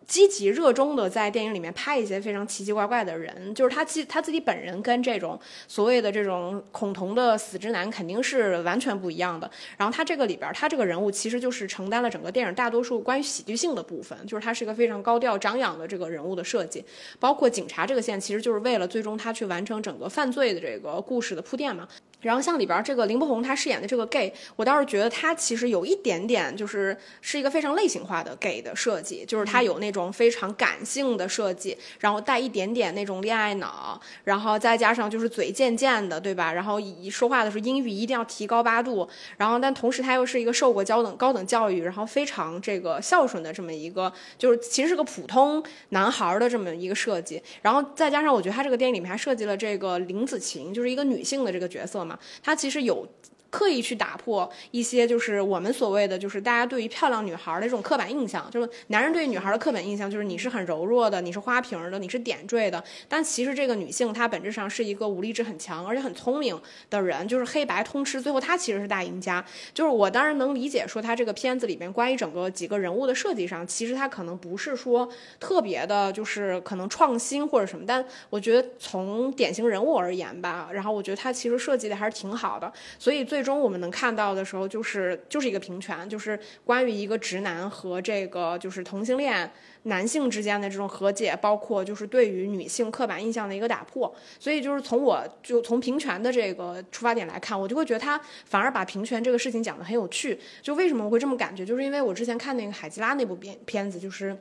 [0.08, 9.50] 积极热衷的在电影里面拍一些非常奇奇怪怪的人，就是他自他自己本人跟这种所谓的这种恐同的死直男肯定是完全不一样的。
[9.78, 16.84] 然后他这个里边，他这个人物其实就是承担了整个电影大多数关于喜剧性的部分，就是他是一个非常高调张扬的这个人物的设计，
[17.20, 21.88] 包括警察这个线，其实就是为了最终他去完成整个犯罪的这个故事的铺垫嘛。
[22.22, 36.52] 然后像里边这个林柏宏他饰演的这个 gay，我倒是觉得他其实有一点点就是是一个非常类型化的 gay 的设计，就是他有那种非常感性的设计，然后带一点点那种恋爱脑，然后再加上就是嘴贱贱的，对吧？
[36.52, 52.18] 然后一说话的时候英语一定要提高八度，然后但同时他又是一个受过高等高等教育，然后非常这个孝顺的这么一个，就是其实是个普通男孩的这么一个设计，然后再加上我觉得他这个电影里面还设计了这个林子晴，就是一个女性的这个角色嘛。
[52.42, 53.08] 他其实有
[53.54, 62.84] 刻意去打破一些，就是我们所谓的，就是大家对于漂亮女孩的这种刻板印象，就是男人对女孩的刻板印象，就是你是很柔弱的，你是花瓶的，你是点缀的。
[63.08, 69.46] 但其实这个女性她本质上是一个武力值很强，而且很聪明的人，就是黑白通吃，最后她其实是大赢家。
[69.72, 75.08] 就是我当然能理解说，他这个片子里面关于整个几个人物的设计上，其实他可能不是说
[75.40, 89.52] 特别的，就是可能创新或者什么，但我觉得从典型人物而言吧，然后我觉得他其实设计的还是挺好的，所以最中我们能看到的时候，就是就是一个平权，就是关于一个直男和这个就是同性恋
[89.84, 94.14] 男性之间的这种和解，包括就是对于女性刻板印象的一个打破。
[94.40, 100.40] 所以就是从我就从平权的这个出发点来看，我就会觉得他反而把平权这个事情讲得很有趣。
[100.62, 104.38] 就为什么我会这么感觉，就是因为我之前看那个海基拉那部片片子，就是。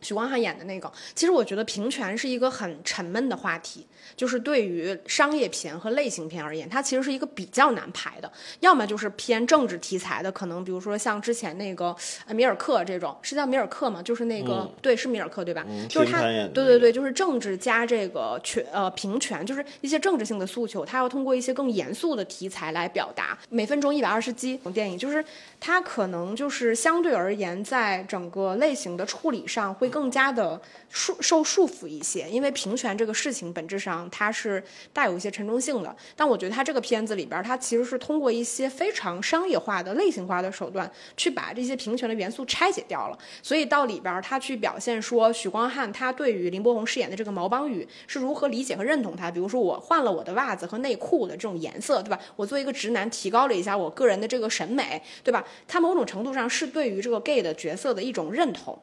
[0.00, 3.86] 许光汉演的那个，其实我觉得平权是一个很沉闷的话题，
[4.16, 8.30] 就是对于商业片和类型片而言，它其实是一个比较难排的。
[8.60, 11.94] 要么就是偏政治题材的，可能比如说像之前那个
[12.26, 14.02] 呃米尔克这种，是叫米尔克吗？
[14.02, 15.64] 就是那个、对，是米尔克对吧？
[15.68, 23.38] 嗯就是他对对对，就是政治加这个权呃平权，就是一些政治性的诉求，他要通过一些更严肃的题材来表达。
[23.48, 25.24] 每分钟一百二十集电影，就是
[25.58, 34.62] 它可能就是相对而言，在整个类型的处理上会更加的束受束缚一些，因为平权这个事情本质上它是
[34.92, 35.94] 带有一些沉重性的。
[36.16, 43.18] 但我觉得他这个片子里边他，其实是通过一些非常商业化的、类型化的手段，去把这些平权的元素拆解掉了。
[43.42, 49.30] 所以到里边，他去表现说许光汉他对于林柏宏饰演的这个毛邦宇是如何理解和认同他。
[49.30, 52.18] 比如说我换了我的袜子和内裤的这种颜色，对吧？
[52.36, 55.44] 我作为一个直男，提高了一下我个人的这个审美，对吧？
[55.66, 58.78] 他某种程度上是对于这个 gay 的角色的一种认同。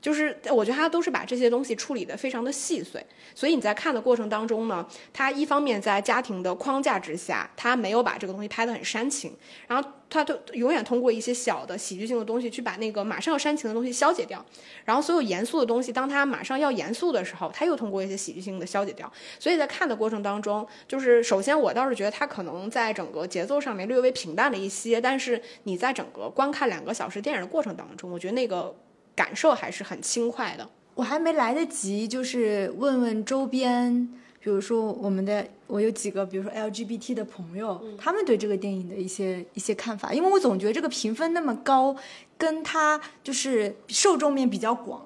[0.00, 9.34] 就是我觉得他都是把这些东西处理的非常的细碎，所以你在看的过程当中呢，他一方面在家庭的框架之下，他没有把这个东西拍得很煽情，
[9.66, 14.44] 然后他都永远通过一些小的喜剧性的东西去把那个马上要煽情的东西消解掉，
[14.84, 19.12] 然后所有严肃的东西，当他马上要严肃的时候，他又通过一些喜剧性的消解掉。
[19.40, 28.74] 所以在看的过程当中，就是首先我倒是觉得他可能在整个节奏上面略微平淡了一些，但是你在整个观看两个小时电影的过程当中，我觉得那个
[29.18, 30.68] 感受还是很轻快的。
[30.94, 34.08] 我还没来得及，就是问问周边，
[34.38, 41.96] 比如说我们的，我有几个，比如说 LGBT 的朋友，他们对这个电影的一些一些看法，因为我总觉得这个评分那么高，
[42.36, 45.04] 跟他就是受众面比较广。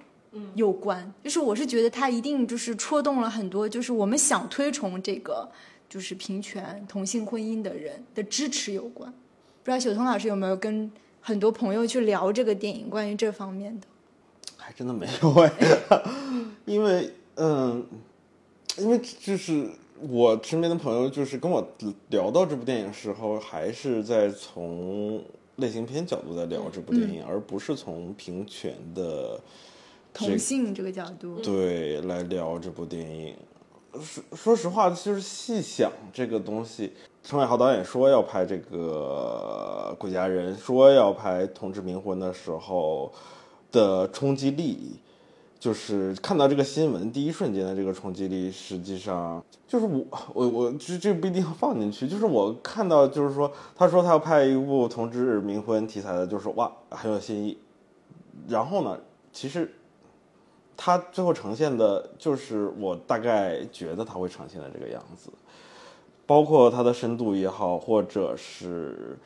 [0.55, 5.47] 有关，就是我是觉得他一定就是戳动了很多，就是我们想推崇这个
[5.91, 9.13] 就是平权同性婚姻的人的支持有关。
[9.63, 10.91] 不知道小彤老师有没有跟
[11.21, 13.87] 很多朋友去聊这个电影关于这方面的？
[14.73, 15.53] 还真的没有哎，
[16.65, 17.87] 因为嗯，
[18.79, 19.69] 因为就是
[20.01, 21.63] 我身边的朋友，就是跟我
[22.09, 25.23] 聊到这部电影的时候，还是在从
[25.57, 29.39] 类型片角度在聊这部电影，而不是从平权的
[30.15, 33.37] 同性这个角度，对来聊这部电影。
[34.01, 43.13] 说说实话，就是细想这个东西，陈伟豪导演说要拍这个《鬼家人》，说要拍同志冥婚的时候
[43.73, 45.01] 的冲击力，
[45.59, 50.05] 就是看到这个新闻第一瞬间的这个冲击力，实际上就是我
[50.35, 57.57] 我我这这不一定要放进去，就是我看到就是说他说他要拍一部同志冥婚题材的，就是哇很有新意。
[58.47, 58.99] 然后呢，
[59.33, 59.73] 其实
[60.77, 65.31] 他最后呈现的就是我大概觉得他会呈现的这个样子，
[66.27, 69.17] 包括它的深度也好，或者是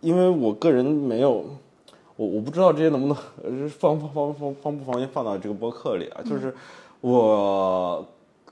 [0.00, 1.44] 因为我个人没有。
[2.16, 6.22] 我我不知道这些能不能呃方方方方方不方便放到这个播客里啊？
[6.22, 6.54] 就是
[7.00, 8.06] 我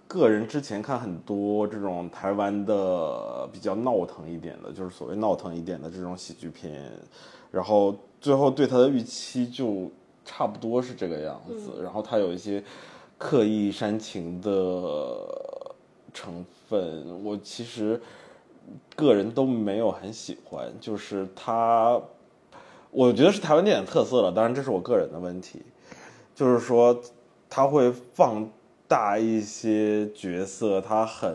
[0.09, 6.91] 个人之前看很多这种台湾的比较闹腾一点的，就是所谓闹腾一点的这种喜剧片，
[7.53, 9.89] 然后最后对他的预期就
[10.25, 12.63] 差不多是这个样子，然后他有一些
[13.17, 15.17] 刻意煽情的
[16.13, 18.01] 成分，我其实
[18.97, 22.03] 个人都没有很喜欢，就是他。
[22.93, 25.63] 我觉得是台湾电影特色了，当然这是我个人的问题，
[26.35, 27.01] 就是说
[27.49, 28.47] 他会放
[28.87, 31.35] 大一些角色他很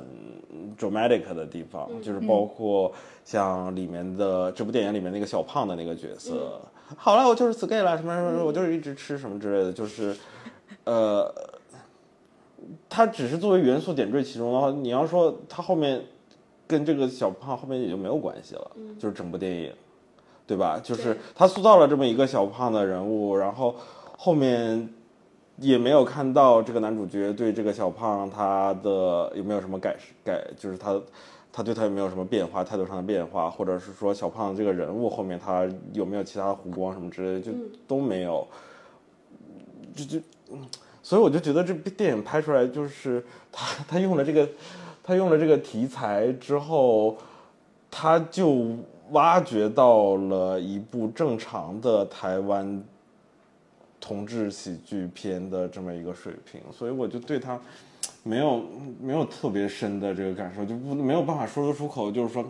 [0.77, 2.93] dramatic 的地方，就是包括
[3.25, 6.61] 像里面的这部电影里面那个小胖的那个角色，
[6.95, 10.15] 好了，我就是死 gay 了，什么什么，我就是一直吃什么之类的，就是
[10.83, 11.33] 呃，
[12.87, 16.03] 他只是作为元素点缀其中的话，你要说他后面
[16.67, 19.73] 跟这个小胖后面也就没有关系了，就是整部电影。
[20.47, 20.79] 对吧？
[20.81, 23.75] 就是他塑造了这么一个小胖的人物，然后
[24.17, 24.87] 后面
[25.57, 30.97] 也没有看到这个男主角对这个小胖他的有没有什么改改，就是他
[31.51, 37.51] 他对他有没有什么变化，态度上的变化，或者是说小胖这个人物后面他有没有其他的弧光什么之类的，就
[37.85, 38.47] 都没有。
[39.93, 40.19] 就就，
[41.03, 43.21] 所以我就觉得这部电影拍出来就是
[43.51, 44.47] 他他用了这个
[45.03, 47.17] 他用了这个题材之后，
[47.91, 48.77] 他就。
[49.11, 52.83] 挖掘到了一部正常的台湾
[53.99, 57.59] 同志喜剧片的这么一个水平，所以我就对他
[58.23, 58.63] 没有
[59.01, 62.45] 没有特别深的这个感受，就不没有办法说得出口，就是说，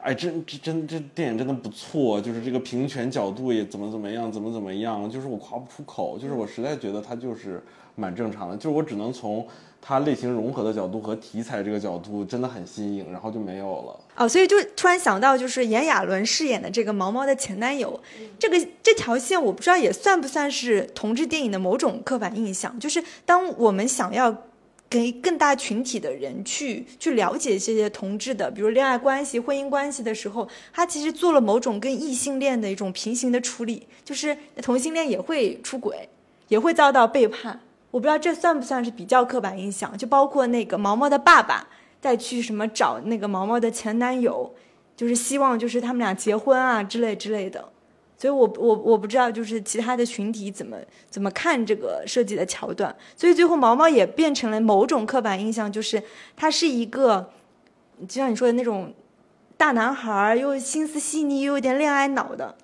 [0.00, 7.62] 哎，真这真这电影真的不错，就是这个平权角度也怎么怎么样，怎么怎么样，就是我夸不出口，就是我实在觉得它就是
[7.94, 9.46] 蛮正常的，就是我只能从
[9.82, 14.00] 它类型融合的角度和题材这个角度真的很新颖，然后就没有了。
[14.16, 18.00] 哦，所以就突然想到，就是炎亚纶饰演的这个毛毛的前男友，
[18.38, 24.34] 这个这条线我不知道也算不算是同志电影的某种刻板印象，就是当我们想要。
[24.92, 36.06] 给更大群体的人去去了解这些同志的，比如恋爱关系、婚姻关系的时候，他其实做了某种跟异性恋的一种平行的处理，就是同性恋也会出轨，
[36.48, 37.58] 也会遭到背叛。
[37.92, 41.68] 我不知道这算不算是比较刻板印象，就包括那个毛毛的爸爸
[42.00, 44.52] 再去什么找那个毛毛的前男友，
[44.96, 47.68] 就是希望就是他们俩结婚啊之类之类的。
[48.16, 50.76] 所以我我我不知道就是其他的群体怎么
[51.10, 56.02] 怎么看这个设计的桥段，所以最后毛毛也变成了某种刻板印象，就是
[56.34, 57.30] 他是一个，
[58.08, 58.94] 就像你说的那种
[59.56, 62.54] 大男孩，又心思细腻，又有点恋爱脑的。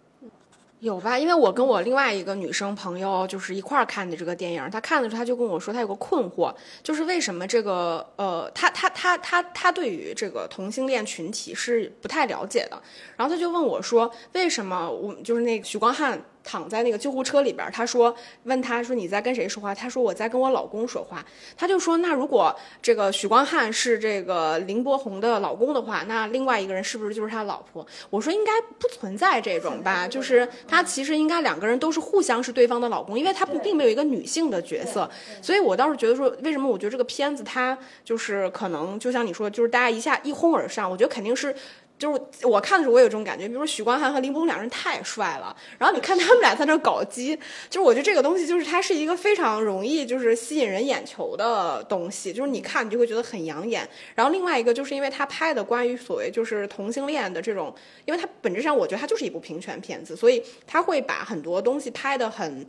[0.81, 1.19] 有吧？
[1.19, 12.81] 因为我跟我另外一个女生朋友就是一块儿看的这个电影，她看的时候她就跟我说，她有个困惑，就是为什么这个呃，她她她她她对于这个同性恋群体是不太了解的，
[13.17, 16.23] 然后她就问我说，为什么我就是那个许光汉。
[16.43, 18.15] 躺在那个救护车里边，他说
[18.45, 19.75] 问他说你在跟谁说话？
[19.75, 21.25] 他说我在跟我老公说话。
[21.57, 27.87] 他就说那如果这个许光汉是这个林柏宏的老公的话，那另外一个人是不是就是他老婆？
[28.11, 35.09] 我说应该不存在这种吧，就是他其实应该两个人都是互相是对方的老公，因为他不并没有一个女性的角色。
[35.43, 41.55] 所以我倒是觉得说，为什么我觉得这个片子它就是可能就像你说，就是大家一下一哄而上，我觉得肯定是。
[41.99, 47.37] 就是我看的时候，我有这种感觉，比如说许光汉和林柏宏两人太帅了，然后你看他们俩在那搞基，
[47.69, 53.89] 就是我觉得这个东西就是它是一个非常容易就是吸引人眼球的东西，就是你看你就会觉得很养眼。
[54.15, 57.75] 然后另外一个就是因为他拍的关于所谓就是同性恋的这种，
[58.05, 62.67] 因为他本质上我觉得他就是一部平权片子，所以他会把很多东西拍的很。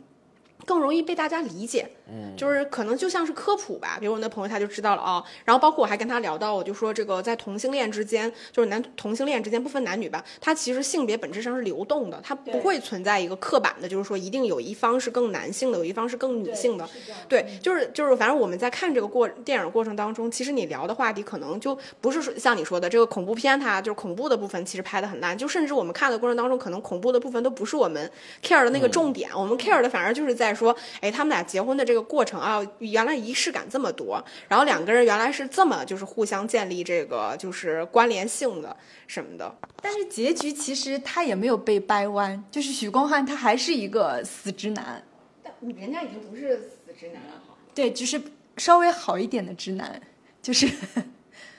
[0.66, 3.96] 更容易被大家理解，嗯，就是可能就像是科普吧。
[4.00, 16.88] 比如我那朋友他就知道了啊，然后包括我还跟他聊到，我就说这个在同性恋之间，就是男同性恋之间不分男女吧，他其实性别本质上是流动的，他不会存在一个刻板的，就是说一定有一方是更男性的，有一方是更女性的。
[17.28, 28.10] 对，就是就是，反正我们在看这个过电影过程当中，其实你聊的话题可能就不是说像你说的这个恐怖片，它就是恐怖的部分其实拍的很烂，就甚至我们看的过程当中，可能恐怖的部分都不是我们
[28.42, 38.76] care 的那个重点，我们 care 的反而就是在说，哎，他们俩结婚的这个过程啊，原来仪式感这么多，然后两个人原来是这么就是互相建立这个就是关联性的
[39.06, 39.54] 什么的。
[39.82, 45.02] 但是结局其实他也没有被掰弯，就是许光汉他还是一个死直男，
[45.42, 47.42] 但人家已经不是死直男了，
[47.74, 48.20] 对，就是
[48.56, 50.00] 稍微好一点的直男，
[50.42, 50.68] 就是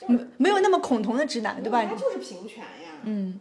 [0.07, 1.83] 没没有那么恐同的直男，对吧？
[1.85, 3.39] 他就是平权呀，嗯，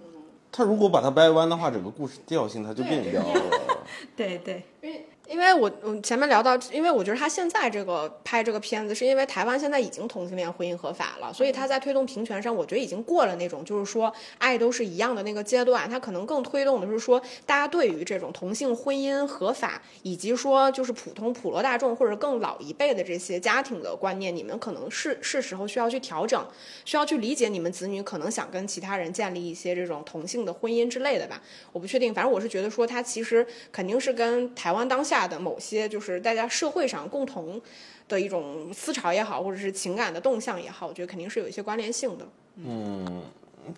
[0.51, 3.43] 他如果把它掰弯的话，整个故事调性它就变掉了。
[4.17, 4.63] 对对。
[4.83, 15.89] 因为因为我我前面聊到，因为我觉得他现在这个拍这个片子，是因为台湾现在已经同性恋婚姻合法了，所以他在推动平权上，我觉得已经过了那种就是说爱都是一样的那个阶段。
[15.89, 26.45] 他可能更推动的是说，大家对于这种同性婚姻合法，以及说就是普通普罗大众或者更老一辈的这些家庭的观念，你们可能是是时候需要去调整，
[26.85, 31.41] 需要去理解你们子女可能想跟其他人建立一些这种同性的婚姻之类的吧。
[31.73, 35.20] 我不确定，反正我是觉得说他其实肯定是跟台湾当下。
[35.27, 37.61] 的某些就是大家社会上共同
[38.09, 42.27] 的一种思潮也好，或者是情感的动向也好，我觉得肯定是有一些关联性的。
[42.57, 43.23] 嗯，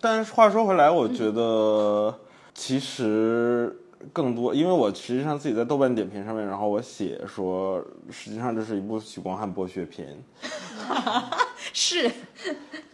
[0.01, 2.17] 但是话说回来，我觉得
[2.53, 3.75] 其实
[4.11, 10.17] 更多，因为我实际上自己在豆瓣点评上面，然后我写说，实际上这是一部许光汉剥削片。
[11.71, 12.11] 是，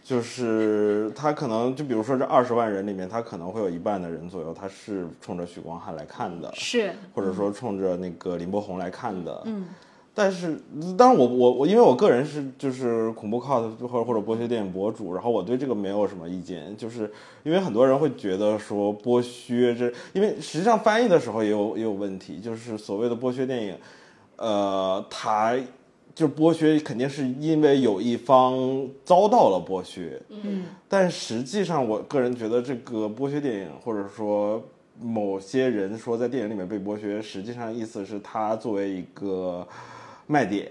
[0.04, 9.66] 就是他可能就比如说这二十万人里面，他可能会有一半的人左右，他是冲着许光汉来看的，是，或者说冲着那个林柏宏来看的，嗯。
[10.14, 10.60] 但是，
[10.96, 17.10] 当然我我我，因为我个人是就是恐怖 cult 或者或者剥削电影博主，然后我对这个没有什么意见，就是
[17.42, 23.76] 因为很多人会觉得说剥削这，因为实际上翻译的时候也有也有问题，就是所谓的剥削电影，
[24.36, 25.56] 呃，它。
[26.12, 28.54] 就剥削肯定是因为有一方
[29.04, 34.62] 遭到了剥削，嗯，但实际上我个人觉得这个剥削电影，或者说
[35.00, 39.66] 某些人说在电影里面被剥削，实际上意思是他作为一个
[40.30, 40.70] 卖点，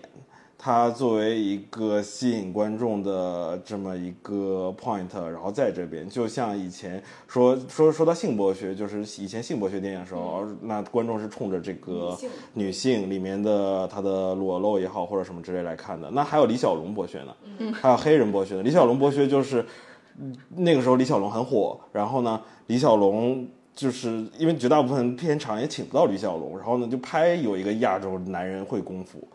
[0.58, 12.18] 它作为一个吸引观众的这么一个 point，然后在这边，就像以前说说说到性剥削，就是以前性剥削电影的时候，那观众是冲着这个
[12.54, 16.10] 女性里面的她的裸露也好或者什么之类来看的。
[16.12, 18.64] 那还有李小龙剥削呢，还有黑人剥削呢。
[18.64, 19.66] 李小龙剥削就是
[20.18, 23.46] 嗯那个时候李小龙很火，然后呢，李小龙。
[23.76, 29.26] 就是因为绝大部分片场也请不到李小龙，然后呢就拍有一个亚洲男人会功夫，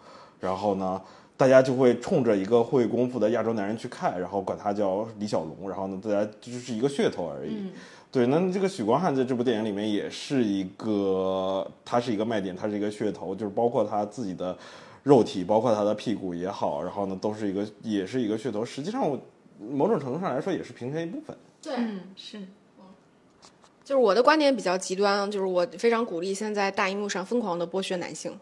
[0.44, 1.00] 然后呢，
[1.36, 7.70] 大家就会冲着一个会功夫的亚洲男人去看，然后管他叫李小龙，然后呢，大家就是一个噱头而已。
[8.12, 14.56] 对，那这个许光汉在这部电影里面也是一个，他是一个卖点，他是一个噱头，就是包括他自己的
[15.02, 18.64] 肉体，包括他的屁股也好，然后呢，都是一个，也是一个噱头。
[18.64, 19.18] 实际上，我
[19.58, 21.36] 某种程度上来说也是平成一部分。
[21.62, 22.38] 对，嗯，是。
[23.82, 28.32] 就是我的观点比较极端，就是我非常鼓励现在大荧幕上疯狂的剥削男性。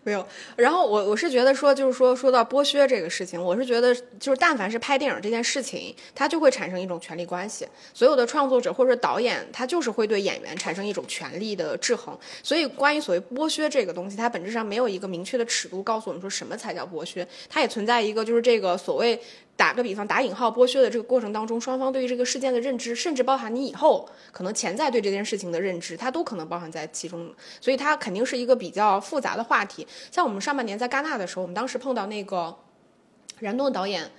[0.04, 0.26] 没有，
[0.56, 7.68] 然后我我是觉得说，就是说说到剥削这个事情，我是觉得就是但凡是拍电影这件事情，它就会产生一种权力关系。
[7.92, 12.18] 所有的创作者或者说导演，他就是会对演员产生一种权力的制衡。
[12.42, 19.20] 所以关于所谓剥削这个东西，它本质上没有一个明确的尺度告诉我们说什么才叫剥削，它也存在一个就是这个所谓。
[19.60, 27.30] 打个比方，打引号剥削的这个过程当中，双方对于这个事件的认知，甚至包含你以后可能潜在对这件事情的认知，它都可能包含在其中。
[27.60, 29.86] 所以它肯定是一个比较复杂的话题。
[30.10, 32.56] 像我们上半年在戛纳的时候，我们当时碰到那个
[33.40, 34.10] 燃冬的导演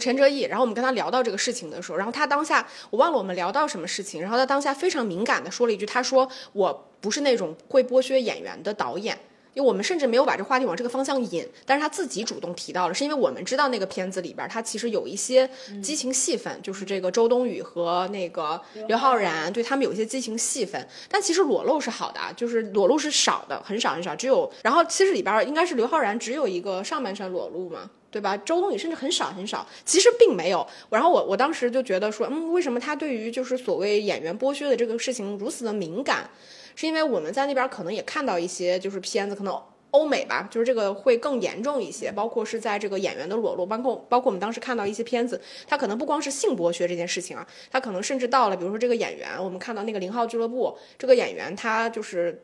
[0.00, 9.16] 陈哲艺，然后我们跟他聊到这个事情的时候，然后他当下我忘了我们聊到什么事情，然后他当下非常敏感的说了一句，他说我不是那种会剥削演员的导演。
[9.54, 15.48] 因为我们甚至没有把这话题往这个方向引，但是他自己主动提到了，是因为我们知道那个片子里边，他其实有一些
[15.82, 20.86] 激情戏份，就是这个周冬雨和那个刘昊然，对他们有一些激情戏份。
[21.08, 24.50] 但其实裸露是好的，啊，就是裸露是少的，很少很少，只有。
[24.62, 28.34] 然后其实里边应该是刘昊然只有一个上半身裸露嘛，对吧？
[28.38, 30.66] 周冬雨甚至很少很少，其实并没有。
[30.88, 36.30] 然后我我当时就觉得说，嗯，为什么他对于就是所谓演员剥削的这个事情如此的敏感？
[36.74, 39.60] 是因为我们在那边可能也看到一些就是片子，可能
[39.90, 52.42] 欧美吧，就是这个会更严重一些，包括是在这个演员的裸露，包括包括我们当时看到一些片子，它可能不光是性剥削这件事情啊，它可能甚至到了，比如说这个演员，我们看到那个零号俱乐部这个演员，他就是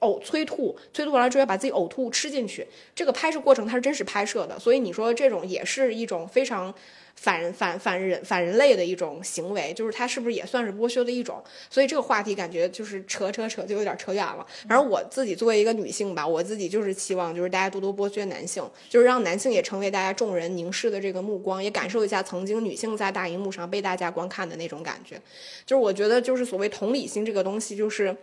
[0.00, 6.74] 呕催吐，催吐完了之后要把自己呕吐吃进去，这个拍摄过程它是真实拍摄的，所以你说这种也是一种非常。
[7.20, 11.42] 反人反反人反人类的一种行为，就是它是不是也算是剥削的一种？
[11.68, 14.46] 所以这个话题感觉就是扯扯扯就有点扯远了。
[14.68, 25.20] 反正我自己作为一个女性吧，我自己就是期望就是大家多多剥削男性，就是让男性也成为大家众人凝视的这个目光，也感受一下曾经女性在大荧幕上被大家观看的那种感觉。
[25.66, 28.16] 就是我觉得就是所谓同理心这个东西，就是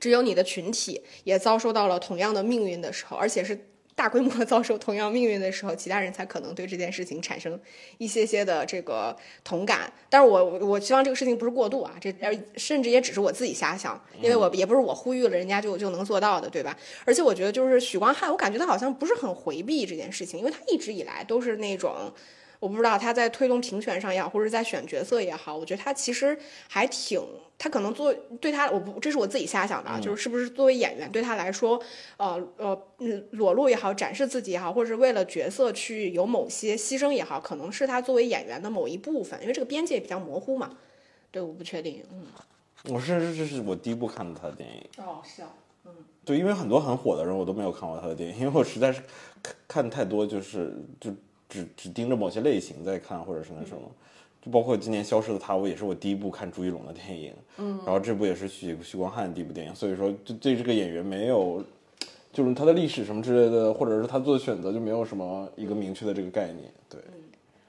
[0.00, 3.56] 只有你的群体也遭受到了同样的命运的时候，而且是。
[3.96, 7.58] 大规模遭受同样命运的时候，其他人才可能对这件事情产生
[7.98, 9.92] 一些些的这个同感。
[10.10, 16.76] 但是我我希望这个事情不是过度啊，这呃甚至也只是我自己瞎想，因为我也不是我呼吁了人家就就能做到的，对吧？
[17.06, 22.12] 而且我觉得就是许光汉，我感觉他好像不是很回避这件事情，因为他一直以来都是那种。
[22.58, 26.36] 我不知道他在推动评选上也好，或者在选角色也好，我觉得他其实
[26.68, 27.20] 还挺，
[27.58, 31.80] 他可能做对他，我不这是我自己瞎想的啊，就是是不是作为演员对他来说，
[32.16, 40.78] 呃呃嗯裸露也好，展示自己也好，或者是为了角色去有某些牺牲也好，可能是他作为演员的某一部分，因为这个边界比较模糊嘛。
[41.30, 42.26] 对，我不确定，嗯。
[42.88, 44.82] 我甚至这是我第一部看的他的电影。
[45.04, 45.48] 哦，是啊，
[45.84, 45.92] 嗯。
[46.24, 49.02] 对，因为很多很火的人我都没有看过他的电影，因为我实在是
[49.42, 51.14] 看看太多，就是就。
[51.48, 53.82] 只只盯着某些类型在看，或者是那什么，
[54.42, 61.64] 就包括今年消失的他，我也是我第一部看朱一龙的电影，嗯，然后这部也是许许光汉的第一部电影，所以说就对这个演员没有，
[62.32, 67.00] 就是他的历史什么之类的，或者是他做的选择就没有什么一个明确的这个概念，对，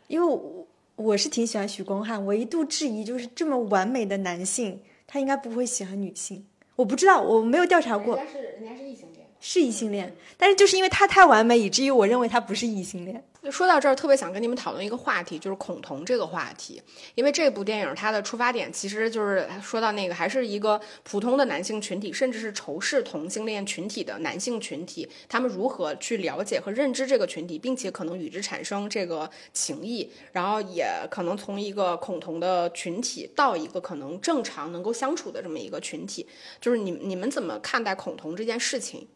[0.07, 13.23] 因为我我是挺喜欢许光汉，我一度质疑就是这么完美的男性，他应该不会喜欢女性，我不知道，我没有调查过，人家是人家是异性恋，是异性恋，但是就是因为他太完美，以至于我认为他不是异性恋。
[13.51, 16.81] 说到这儿，特别想跟你们讨论一个话题，就是恐同这个话题。
[17.15, 36.27] 因为这部电影它的出发点其实就是说到那个，还是一个普通的男性群体，甚至是仇视同性恋群体的男性群体，他们如何去了解和认知这个群体，并且可能与之产生这个情谊，然后也可能从一个恐同的群体到一个可能正常能够相处的这么一个群体。
[36.59, 39.07] 就是你你们怎么看待恐同这件事情？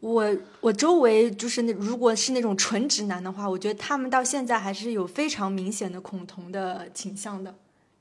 [0.00, 7.54] 我我周围就是那如果是那种纯直男的话，我觉得他们到现在还是有非常明显的恐同的倾向的，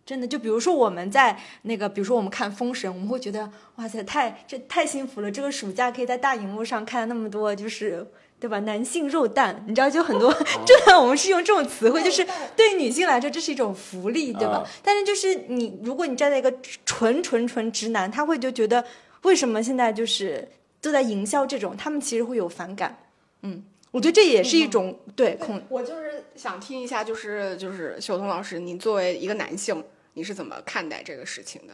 [0.06, 0.26] 真的。
[0.26, 8.08] 就比如说我们在那个，比如说我们看《封神》，我们会觉得哇塞，太这太幸福了，这个暑假可以在大荧幕上看那么多就是
[8.40, 8.62] 对吧？
[8.62, 10.34] 男性肉蛋，你知道，就很多，
[10.66, 12.26] 就算我们是用这种词汇，就是
[12.56, 14.60] 对于女性来说，这是一种福利，对吧？
[14.60, 16.54] 啊但是就是你，如果你站在一个
[16.86, 18.86] 纯纯纯直男，他会就觉得
[19.24, 20.48] 为什么现在就是
[20.82, 22.98] 都在营销这种，他们其实会有反感。
[23.42, 31.74] 嗯，我觉得这也是一种、对恐我就是想听一下，就是就是秀彤老师，你作为一个男性，你是怎么看待这个事情的？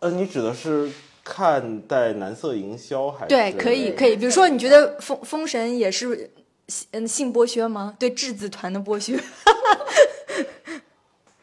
[0.00, 0.90] 呃，你指的是
[1.24, 3.28] 看待男色营销还是？
[3.28, 4.16] 对，可以可以。
[4.16, 6.30] 比如说，你觉得封封神也是
[6.90, 7.96] 嗯性剥削吗？
[7.98, 9.18] 对质子团的剥削？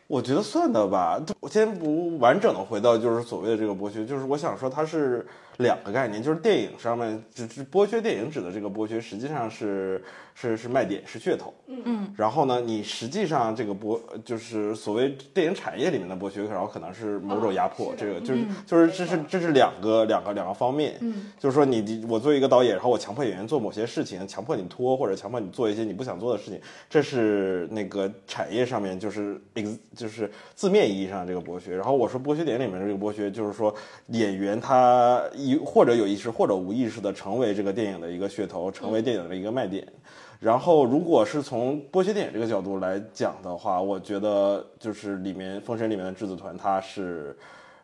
[0.08, 1.20] 我觉得算的吧。
[1.40, 5.26] 我先不完整的回到就是所谓的这个剥削，就是我想说它是
[5.58, 11.54] 两个概念，就是电影上面只是剥削电影指的这个剥削，实际上是是是卖点是噱头。
[11.68, 20.98] 嗯嗯，然后呢，你实际上这个剥就是所谓电影产业里面的剥削，然后可能是某种压迫，这个就是就是这是这是两个两个两个方面。
[21.02, 29.40] 嗯，就是说你你我作为一个导演，然后我强迫演员做某些事情，强迫你拖或者强迫你做一些你不想做的事情，这是那个产业上面就是
[29.96, 31.76] 就是字面意义上的这个剥削。
[31.76, 33.74] 然后我说剥削点里面的这个剥削，就是说
[34.08, 39.86] 演员他一或者有意识或者无意识的成为这个电影的一个噱头，成为电影的一个卖点。
[40.40, 47.38] 然后，如果是从剥削电影这个角度来讲的话，我觉得就是里面《封神》里面的质子团，他是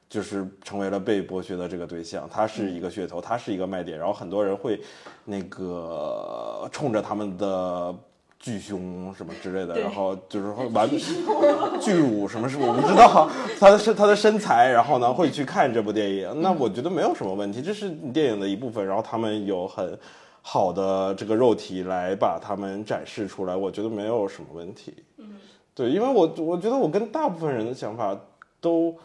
[0.10, 4.82] 就是成为了被剥削的这个对象，他是一个噱头，他是一个卖点，然后很多人会
[5.26, 7.96] 那个冲着他们的。
[8.40, 10.90] 巨胸什么之类的，然后就是会完
[11.82, 13.30] 巨乳什么是我不知道，
[13.60, 20.00] 他的身他的身材，然后呢会去看这部电影，那我觉得没有什么问题，这是电影的一部分，然后他们有很
[20.42, 24.94] 好的这个肉体来把他们展示出来，我觉得没有什么问题。
[25.18, 25.36] 嗯，
[25.76, 28.18] 对，因为我我觉得我跟大部分人的想法
[28.62, 28.96] 都，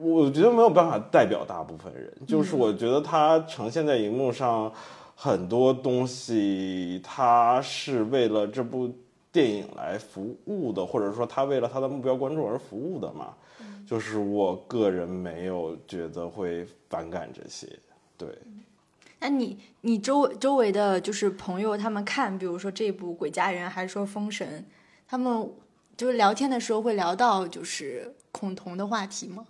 [0.00, 4.70] 我觉得没有办法代表大部分人，就是我觉得它呈现在荧幕上
[5.18, 8.94] 很多东西，它是为了这部
[9.32, 13.34] 电影来服务的，或者说它为了它的目标观众而服务的嘛。
[13.88, 17.68] 就是我个人没有觉得会反感这些，
[18.18, 18.28] 对。
[19.20, 24.66] 那你你周周围的就是朋友，他们看，比如说这部《鬼家人》，还是说《封神》，
[25.06, 25.50] 他们
[25.96, 29.46] 就是聊天的时候会聊到就是恐同的话题吗？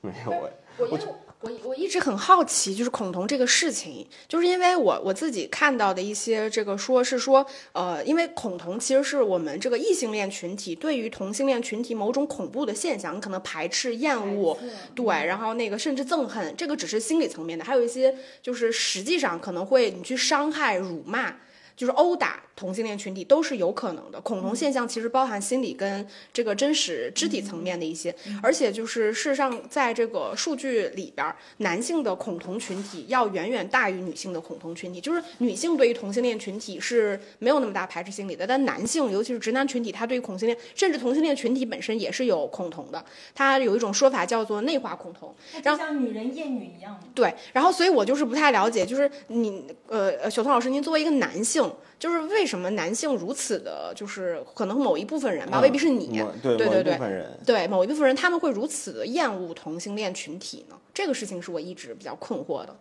[0.00, 1.04] 没有哎，我因为
[1.44, 14.56] 我我一直很好奇，就是恐同这个事情，就是因为我我自己看到的一些这个说是说，呃，因为恐同其实是我们这个异性恋群体对于同性恋群体某种恐怖的现象，你可能排斥、厌恶，
[14.94, 21.36] 对，然后那个甚至憎恨，这个只是心理层面的，还有一些就是实际上可能会你去伤害、辱骂。
[21.76, 24.20] 就是殴打同性恋群体都是有可能的。
[24.20, 35.00] 恐同现象其实包含心理跟这个真实肢体层面的一些，而且就是事实上在这个数据里边，男性的恐同群体要远远大于女性的恐同群体。
[35.00, 43.04] 就是女性对于同性恋群体是没有那么大排斥心理的，但男性尤其是直男群体，他对于同性恋甚至同性恋群体本身也是有恐同的。
[43.34, 45.34] 他有一种说法叫做内化恐同。
[45.62, 46.98] 然后像女人厌女一样？
[47.14, 51.63] 对，然后所以我就是不太了解，就是你呃呃，小彤老师，您作为一个男性，
[51.98, 56.98] 就是为什么男性如此的，就是可能某一部分人吧，未必是你，某对对对
[57.44, 60.76] 对某一部分人，他们会如此的厌恶同性恋群体呢？
[60.92, 62.76] 这个事情是我一直比较困惑的。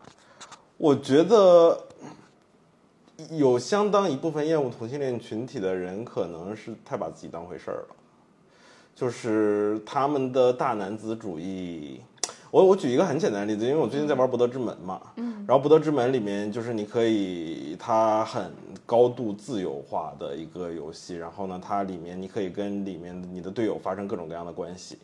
[0.78, 1.86] 我觉得
[3.32, 7.96] 有相当一部分厌恶同性恋群体的人，可能是太把自己当回事儿了，
[8.96, 12.02] 就是他们的大男子主义。
[12.54, 18.54] 我我举一个很简单的例子，因为我最近在玩《博德之门》嘛，嗯，然后《博德之门》里面就是你可以，它很
[18.86, 25.00] 高度自由化的一个游戏，然后呢，它里面你可以跟里面你的队友发生各种各样的关系，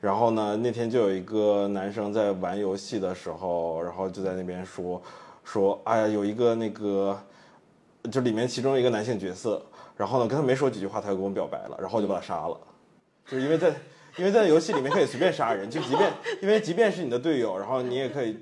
[0.00, 5.02] 然后呢，那天就有一个男生在玩游戏的时候，然后就在那边说
[5.44, 7.14] 说，哎呀，有一个那个，
[8.10, 9.60] 就里面其中一个男性角色，
[9.98, 12.56] 然后呢跟他没说几句话，他就跟我表白了，然后我就把他杀了，
[13.26, 13.70] 就是因为在
[14.16, 18.36] 因为在游戏里面可以随便杀人，就即便因为即便是你的队友，然后你也可以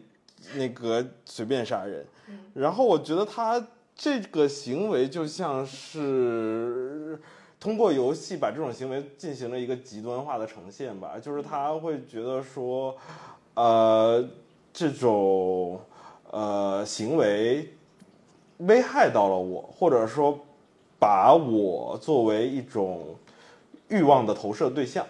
[0.54, 2.06] 那个随便杀人，
[2.54, 7.18] 然后我觉得他这个行为就像是。
[7.60, 12.96] 通过游戏把这种行为进行了一个极端化的呈现吧，就是他会觉得说，
[13.54, 14.24] 呃，
[14.72, 15.80] 这种
[16.30, 17.74] 呃行为
[18.58, 20.38] 危害到了我，或者说
[21.00, 23.16] 把我作为一种
[23.88, 25.04] 欲望的投射对象，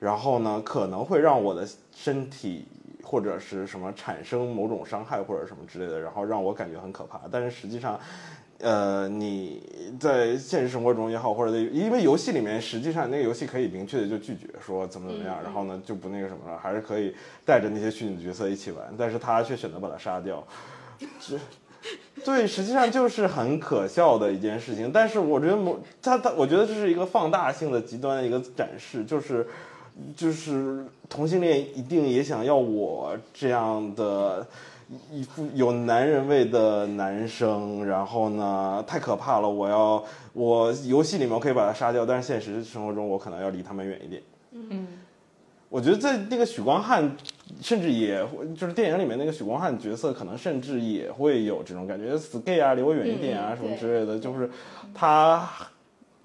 [0.00, 2.64] 然后呢，可能会让我的身体
[3.02, 7.20] 或者是什么产生某种伤害或者什么之类的，然后让我感觉很可怕。
[7.30, 8.00] 但是实际上，
[8.60, 9.62] 呃，你
[10.00, 20.42] 在现实生活中也好，或者在因为游戏里面，实际上那个游戏可以明确的就拒绝说怎么怎么样，然后呢就不那个什么了，还是可以带着那些虚拟的角色一起玩，但是他却选择把他杀掉，
[21.20, 21.38] 这
[22.22, 24.92] 对，实际上就是很可笑的一件事情。
[24.92, 29.46] 但是我觉得某他他，我觉得这是一个放大性的极端的一个展示，就是
[30.16, 34.46] 就是同性恋一定也想要我这样的
[35.10, 44.22] 一副有男人味的男生，然后呢太可怕了，我要我游戏里面我可以把他杀掉，但是现实生活中我可能要离他们远一点。
[44.52, 44.86] 嗯，
[45.68, 47.16] 我觉得在那个许光汉，
[47.60, 48.26] 甚至也
[48.56, 54.18] 就是电影里面那个许光汉角色，可能甚至也会有这种感觉，死 gay 啊，离我远一点啊，什么之类的。
[54.18, 54.50] 就是
[54.92, 55.48] 他，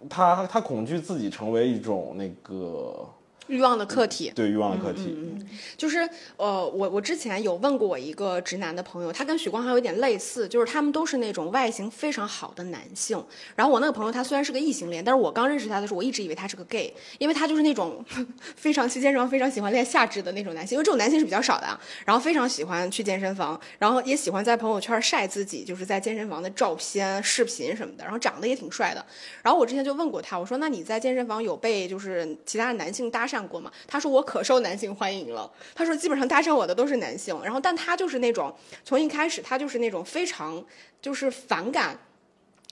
[0.10, 3.08] 他，他恐惧自己成为一种那个
[3.48, 4.32] 欲望的客体。
[4.36, 5.04] 对欲望的客体。
[5.08, 5.36] 嗯
[5.78, 13.24] 就是呃，我我之前有问过我一个直男的朋友，他跟许光汉有点类似，就是他们都是那种外形非常好的男性。
[13.56, 18.04] 然后我那个朋友他虽然是个异性恋，但是我刚认识他的时候，我一直以为他是个 gay，因为他就是那种
[18.56, 21.80] 非常去健身房非常喜欢练下肢的那种男性，因为这种男性是比较少的啊。
[22.06, 29.06] 然后非常喜欢去健身房，然后也喜欢在朋友圈晒自己就是在健身房的照片、视频什么的，然后长得也挺帅的。
[29.42, 33.72] 然后我之前就问过他，我说那你在健身房有被就是其他的男性搭讪过嘛？
[33.88, 35.50] 他说我可受男性欢迎了。
[35.74, 40.64] 他说基本上搭讪我的都是男性，然后但他就是那种从一开始他就是那种非常
[41.02, 41.98] 就是反感。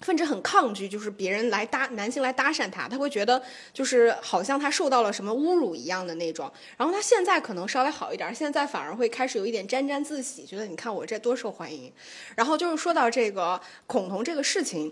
[0.04, 3.42] 甚至很抗拒，就是别人来搭男性来搭讪他，他会觉得
[3.72, 6.52] 就是好像他受到了什么侮辱一样的那种。
[6.76, 11.90] 然后他现在可能稍微好一点，现在反而会开始有一点沾沾自喜，觉得你看我这多受欢迎。
[12.36, 14.92] 然后就是说到这个恐同这个事情。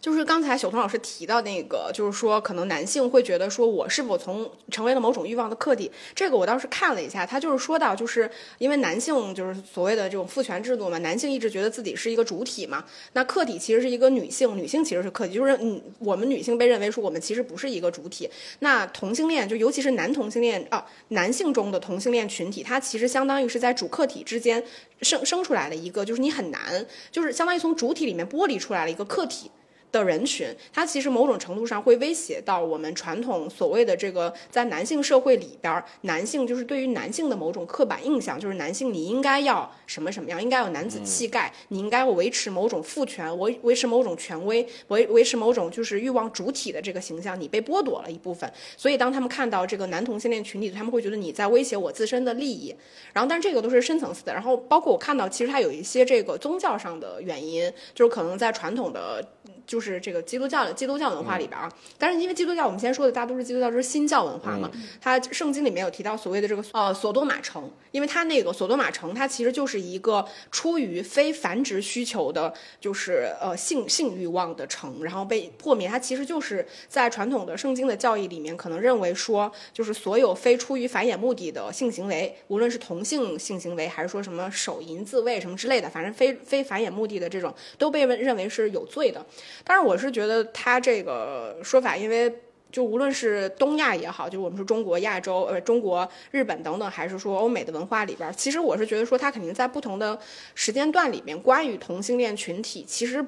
[0.00, 12.82] 就是刚才小彤老师提到那个，就是说可能男性会觉得说我是否从成为了某种欲望的客体，这个我倒是看了一下，他就是说到，就是因为男性就是所谓的这种父权制度嘛，男性一直觉得自己是一个主体嘛，
[13.12, 18.26] 那客体其实是一个女性，女性其实是客体，就是嗯，我们女性被认为说我们其实不是一个主体，
[18.60, 24.64] 那同性恋就尤其是男同性恋啊，男性中的同性恋群体，它其实相当于是在主客体之间
[25.02, 29.50] 生生出来的一个，就是你很难，就是相当于从主体里面剥离出来了一个客体。
[29.92, 48.50] 的人群，它其实某种程度上会威胁到我们传统所谓的这个在男性社会里边儿，男性就是对于男性的某种刻板印象，就是男性你应该要什么什么样，应该有男子气概，你应该要维持某种父权，维维持某种权威，维维持某种就是欲望主体的这个形象，你被剥夺了一部分。
[48.76, 52.74] 所以当他们看到这个男同性恋群体，他们会觉得你在威胁我自身的利益。
[53.12, 54.32] 然后，但这个都是深层次的。
[54.32, 59.26] 然后，包括我看到，其实它有一些这个宗教上的原因，就是可能在传统的。
[59.66, 64.70] 就是这个基督教的基督教文化里边啊，但是因为基督教我们先说的大都是基督教，就是新教文化嘛，
[65.00, 75.88] 它圣经里面有提到所谓的这个呃索多玛城，因为它那个索多玛城，它其实就是一个出于非繁殖需求的，就是呃性性欲望的城，然后被破灭。
[75.88, 89.24] 它其实就是在传统的圣经的教义里面，可能认为说，就是所有非出于繁衍目的的性行为，无论是同性性行为，还是说什么手淫自慰什么之类的，反正非非繁衍目的的这种，都被认认为是有罪的。
[89.64, 92.32] 但是我是觉得他这个说法，因为
[92.72, 100.18] 就无论是东亚也好，就是我们说中国、亚洲、呃中国、日本等等，还是说欧美的文化里边，其实我是觉得说，他肯定在不同的
[100.54, 103.24] 时间段里面，关于同性恋群体其实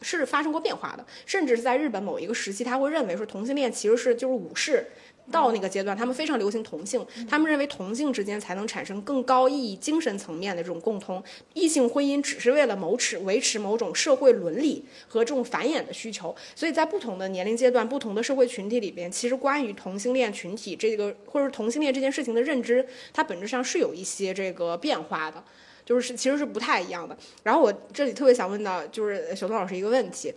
[0.00, 4.86] 是发生过变化的，甚至是在日本某一个时期，他会认为说同性恋其实是就是武士。
[5.30, 11.22] 到那个阶段，他们非常流行同性，他们认为同性之间才能产生更高意义、精神层面的这种共通。
[11.54, 16.34] 异性婚姻只是为了谋持维持某种社会伦理和这种繁衍的需求。
[16.54, 25.42] 所以在不同的年龄阶段、不同的社会群体里边，其实关于同性恋群体这个或者同性恋这件事情的认知，它本质上是有一些这个变化的，
[25.84, 27.16] 就是其实是不太一样的。
[27.42, 30.34] 然后我这里特别想问到，就是小东老师一个问题。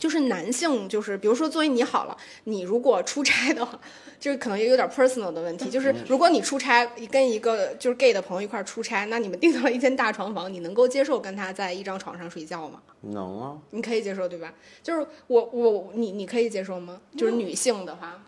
[0.00, 3.78] 就是男性，就是比如说，作为你好了，你如果出差的话，
[4.18, 5.70] 就是可能也有点 personal 的问题。
[5.70, 12.80] 就是如果你出差跟一个就是 gay 的朋友一块儿出差，那你们订到了一间大床房，你能够接受跟他在一张床上睡觉吗？
[13.02, 14.52] 能啊，你可以接受对吧？
[14.82, 16.98] 就是我我你你可以接受吗？
[17.16, 18.18] 就是女性的话，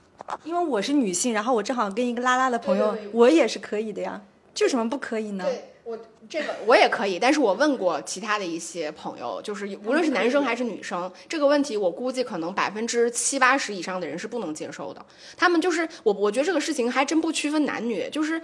[0.44, 4.20] 因为我是女性，然后我正好跟一个拉拉的朋友，对对对我也是可以的呀，
[4.54, 5.44] 这有什么不可以呢？
[5.44, 15.04] 对我这个我也可以，但是我问过其他的一些朋友，就是无论是男生还是女生，这个问题我估计可能百分之七八十以上的人是不能接受的。
[15.36, 18.40] 他们就是我，我觉得这个事情还真不区分男女，就是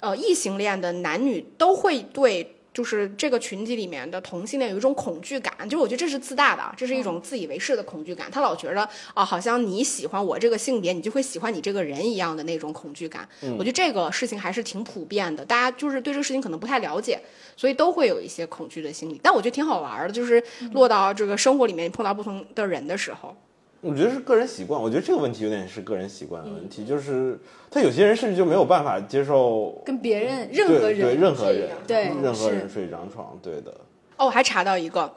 [0.00, 2.56] 呃异性恋的男女都会对。
[2.72, 8.30] 就是这个群体里面的同性恋有一种恐惧感，就是我觉得这是自大的，这是一种自以为是的恐惧感。
[8.30, 13.28] 他老觉得啊、好像你喜欢我这个性别，你就会喜欢你这个人一样的那种恐惧感。
[13.58, 17.20] 我觉得这个事情还是挺普遍的，大家就是对这个事情可能不太了解，
[17.56, 19.20] 所以都会有一些恐惧的心理。
[19.22, 20.42] 但我觉得挺好玩的，就是
[20.72, 23.36] 落到这个生活里面碰到不同的人的时候，
[23.82, 24.80] 我觉得是个人习惯。
[24.80, 27.38] 我觉得这个问题有点是个人习惯的问题，就是
[27.70, 33.70] 他有些人甚至就没有办法接受跟别人任何人任何人对任何人睡一张床，对的。
[34.16, 35.12] 哦，我还查到一个，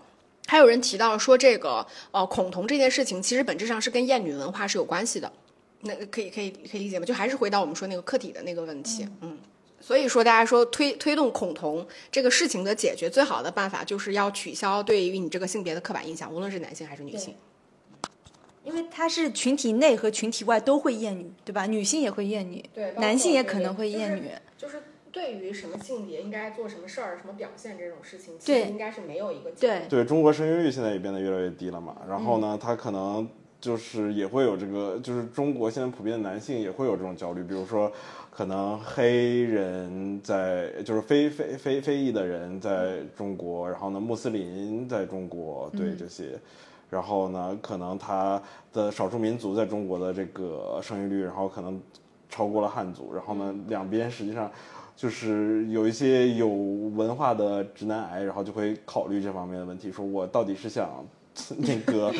[0.48, 5.32] 还有人提到说这个呃恐同这件事情，其实本质上是跟厌女文化是有关系的。
[5.82, 7.06] 那可以可以可以理解吗？
[7.06, 9.38] 就还是回到我们说那个客体的那个问题，嗯。
[9.80, 17.36] 所以说，大家说推推动恐同这个事情的解决，最好的办法就是要取消对于你这个性别的刻板印象，无论是男性还是女性。
[18.66, 21.66] 因为它是群体内和群体外都会厌女，对吧？
[21.68, 24.32] 女性也会厌女，对男性也可能会厌女。
[24.58, 33.30] 就是对于什么性别应该做什么事儿、什么表现这种事情，其实应该是没有一个对对中国生育率现在也变得越来越低了嘛，然后呢，他可能
[33.62, 37.92] 就是也会有这个，就是中国现在普遍的男性也会有这种焦虑，比如说，
[38.32, 46.40] 可能黑人在就是非非非非裔的人在中国，然后呢，穆斯林在中国，对这些。
[46.90, 51.82] 然后呢，可能他的少数民族在中国的这个生育率，然后可能
[52.30, 54.50] 超过了汉族，然后呢，两边实际上
[54.96, 61.06] 就是有一些有文化的直男癌，然后就会考虑这方面的问题，说我到底是想
[61.60, 62.14] 那个，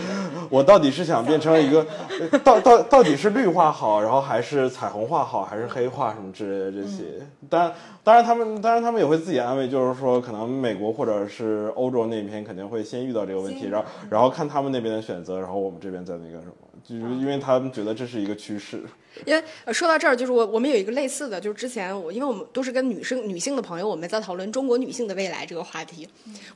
[0.50, 1.86] 我到底是想变成一个，
[2.30, 7.04] 呃到到到底是绿化好，然后还是彩虹化好，还是黑化什么之类的这些。
[7.50, 16.54] 当然，当然他们当然他们也会自己安慰，就是说可能美国或者是欧洲那边肯定会先遇到这个问题，然后然后看他们那边的选择，然后我们这边再那个什么，
[16.88, 18.84] 就是因为他们觉得这是一个趋势。
[19.26, 26.06] 因为呃说到这儿，就是我我们有一个类似的，就是之前我因为我们都是跟女生女性的朋友，我们在讨论中国女性的未来这个话题。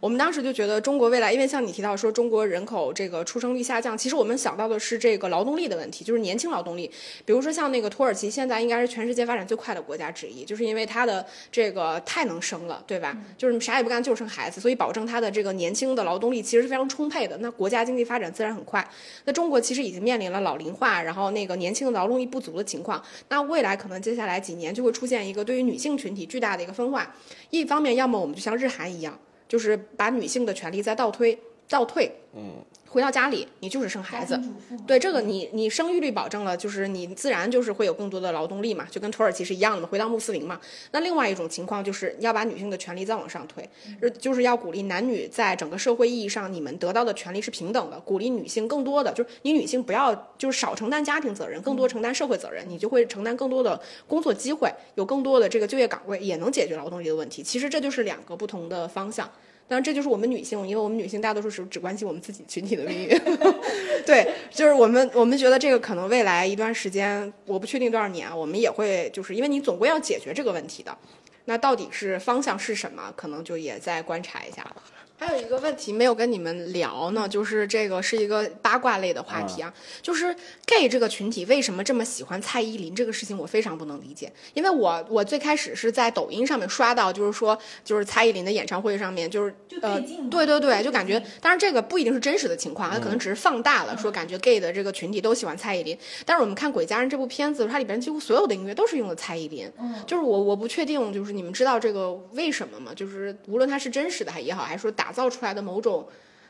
[0.01, 6.91] 我们当时就觉得中国未来，因为像你提到说中国人口这个出生率下降，其实我们想到的是这个劳动力的问题，就是年轻劳动力。
[7.23, 13.17] 比如说像那个土耳其，现在应该是全世界发展最快的国家之一，就是因为它的这个太能生了，对吧？
[13.38, 17.38] 就是啥也不干就生孩子，所以保证它的这个年轻的劳动力其实是非常充沛的。
[17.38, 18.86] 那国家经济发展自然很快。
[19.23, 23.01] 那中国其实已经面临老龄化，然后那个年轻的劳动力不足的情况。
[23.30, 27.15] 那未来可能接下来几年就会出现一个对于女性群体巨大的一个分化。
[27.49, 29.17] 一方面，要么我们就像日韩一样，
[29.47, 31.38] 就是把女性的权利在倒推、
[31.70, 34.41] 倒退，嗯，回到家里，你就是生孩子。
[34.87, 40.59] 对这个你，你生育率保证了，就是你自然就是会有更多的劳动力嘛，就跟土耳其是一样的嘛，回到穆斯林嘛。
[40.91, 43.67] 那另外一种情况就是要把女性的权利再往上推，
[44.01, 57.43] 呃就是要鼓励男女在整个社会意义上，你们得到的权利是平等的，鼓励女性更多的，就是你女性不要就是少承担家庭责任，更多承担社会责任，你就会承担更多的工作机会，有更多的这个就业岗位，也能解决劳动力的问题。
[57.43, 59.29] 其实这就是两个不同的方向。
[59.70, 63.22] 当然，这就是我们女性，因为我们女性大多数时候只关心我们自己群体的命运。
[64.03, 70.97] 对，就是我们我们觉得这个可能未来一段时间，我不确定多少年，我们也会就是因为你总归要解决这个问题的。
[71.45, 73.13] 那到底是方向是什么？
[73.15, 74.76] 可能就也再观察一下了。
[75.20, 80.34] 还有一个问题没有跟你们聊呢，就是这个是一个八卦类的话题啊，就是
[80.65, 84.32] gay 这个群体为什么这么喜欢蔡依林这个事情，我非常不能理解。
[84.53, 95.97] 因为我我最开始是在抖音上面刷到，就是说就是蔡依林的演唱会上面，就是呃对对对对，就感觉，当然这个不一定是真实的情况，它可能只是放大了，说感觉 gay 的这个群体都喜欢蔡依林。
[96.26, 99.70] 但是我们看《鬼家人》这部片子，它里边几乎所有的音乐都是用的蔡依林，
[100.07, 102.93] 就是我我不确定，就是你们知道这个为什么吗？
[102.95, 106.07] 就是无论它是真实的还也好，还是说打造出来的某种，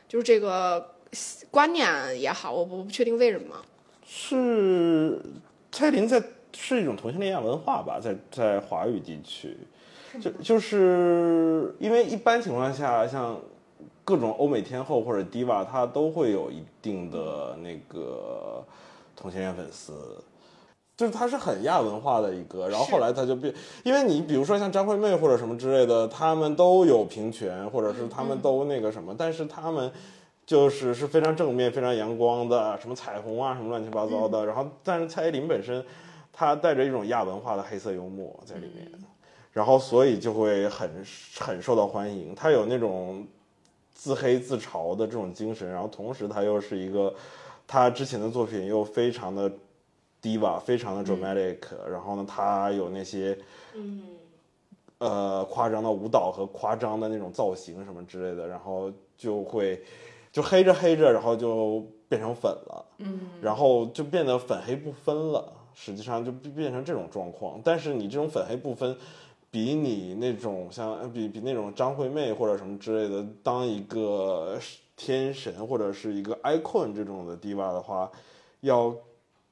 [0.08, 0.94] 就是这个
[1.50, 3.56] 观念也好，我不我不确定为什么。
[4.06, 5.20] 是
[5.70, 9.56] 蔡依林在是一种同性恋文化吧，在在华语地区，
[10.20, 13.40] 就就是因为一般情况下，像
[14.04, 18.64] 各种欧美天后或者 diva，她都会有一定的那个
[19.14, 19.92] 同性恋粉丝。
[21.00, 29.90] 就是他是很亚文化的一个，然后后来他就变，因为你比如说像张惠妹或者什么之类的，他们都有平权，或者是他们都那个什么，但是他们
[30.44, 34.44] 就是是非常正面、非常阳光的，什么彩虹啊，什么乱七八糟的。
[34.44, 35.82] 然后，但是蔡依林本身，
[36.34, 38.86] 她带着一种亚文化的黑色幽默在里面，
[39.54, 41.02] 然后所以就会很
[41.38, 42.34] 很受到欢迎。
[42.34, 43.26] 她有那种
[43.94, 47.14] 自黑自嘲的这种精神，然后同时她又是一个，
[47.66, 49.50] 她之前的作品又非常的
[50.22, 51.58] diva，非常的 dramatic，、
[51.90, 53.38] 然后呢，他有那些
[53.74, 54.02] 嗯。
[54.98, 59.82] 呃夸张的舞蹈和夸张的那种造型什么之类的，然后就会
[60.30, 67.58] 就黑着黑着，然后就变成粉了，嗯，然后就变得粉黑不分了，实际上就变变成这种状况。
[67.64, 68.94] 但是你这种粉黑不分，
[69.50, 74.58] 比你那种像比比那种张惠妹或者什么之类的，当一个
[74.96, 78.10] 天神或者是一个 icon 这种的 diva 的话，
[78.60, 78.94] 要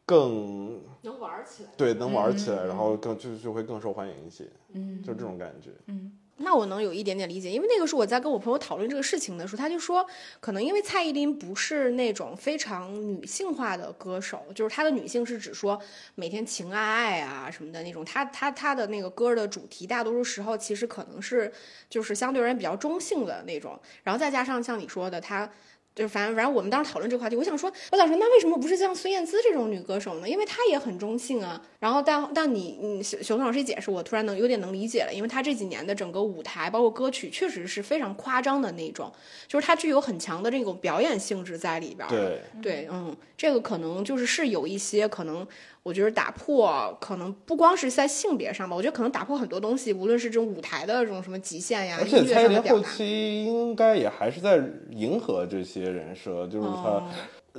[0.08, 1.68] 更能玩起来。
[1.76, 5.70] 对能玩起来，然后更就就会更受欢迎一些，嗯，就这种感觉。
[5.86, 10.06] 嗯那我能有一点点理解，因为那个是我在跟我朋友讨论这个事情的时候，他就说，
[10.38, 15.76] 可能因为蔡依林不是那种非常女性化的歌手，就是她的女性是指说
[16.14, 21.52] 每天情爱爱啊什么的那种，她她她的那个歌的主题，大多数时候其实可能是
[21.90, 25.50] 就是相对而言比较中性的那种，然后再加上像你说的，她。
[25.98, 30.28] 就是反正反正我们当时讨论这个话题，我想说，我想说，那为什么不是像孙燕姿这种女歌手呢？
[30.28, 31.60] 因为她也很中性啊。
[31.80, 39.12] 然后但但你你熊熊老师一解释，我突然能有点能理解了，因为她这几年的整个舞台包括歌曲，确实是非常夸张的那种，
[39.48, 42.08] 就是它具有很强的这种表演性质在里边。
[42.08, 45.44] 对，对，嗯，这个可能就是是有一些可能，
[45.88, 52.80] 我觉得打破可能不光是在性别上吧，我觉得可能打破很多东西，无论是这种舞台的这种什么极限呀，而且蔡依林后。
[52.80, 56.82] 期应该也还是在迎合这些人设，就是他。
[56.82, 57.08] 哦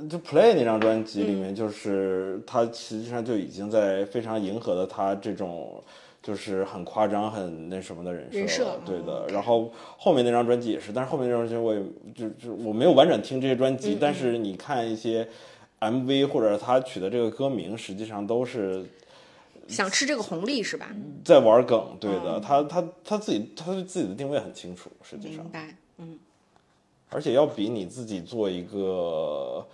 [0.08, 5.82] 就 Play 那张专辑里面，就是他实际上就已经在非常迎合了他这种
[6.22, 8.80] 就是很夸张、很那什么的人设。
[8.86, 9.34] 对的嗯。
[9.34, 11.82] 然后后面那张专辑也是，但是后面那张专辑我也
[12.14, 15.28] 就就我没有完整听这些专辑，但是你看一些
[15.80, 18.84] MV 或者他取的这个歌名，实际上都是
[19.66, 20.94] 想吃这个红利是吧？
[21.24, 21.96] 在玩梗。
[21.98, 25.52] 对的，他他他自己他对自己的定位很清楚，实际上明。
[25.52, 26.18] 白，嗯，
[27.08, 29.66] 而且要比你自己做一个，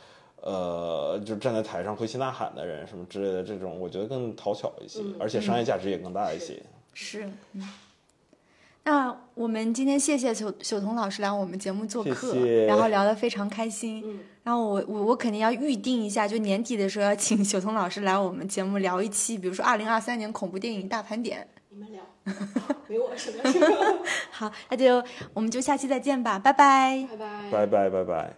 [0.42, 6.62] 呃，就站在台上挥旗呐喊的人什么之类的，这种我觉得更讨巧一些，而且商业价值也更大一些。
[6.94, 7.68] 是，嗯。
[8.86, 14.20] 那我们今天谢谢秀秀彤老师来我们节目做客，谢谢然后聊得非常开心。
[14.44, 21.48] 然后我我我肯定要预定一下，就年底的时候要请秀彤老师来我们节目聊一期，比如说二零二三年恐怖电影大盘点。
[21.68, 22.00] 你们聊，
[22.86, 23.58] 没我什么事，
[24.30, 25.02] 好，那就
[25.34, 27.06] 我们就下期再见吧，拜拜。
[27.10, 28.34] 拜拜，拜拜拜拜。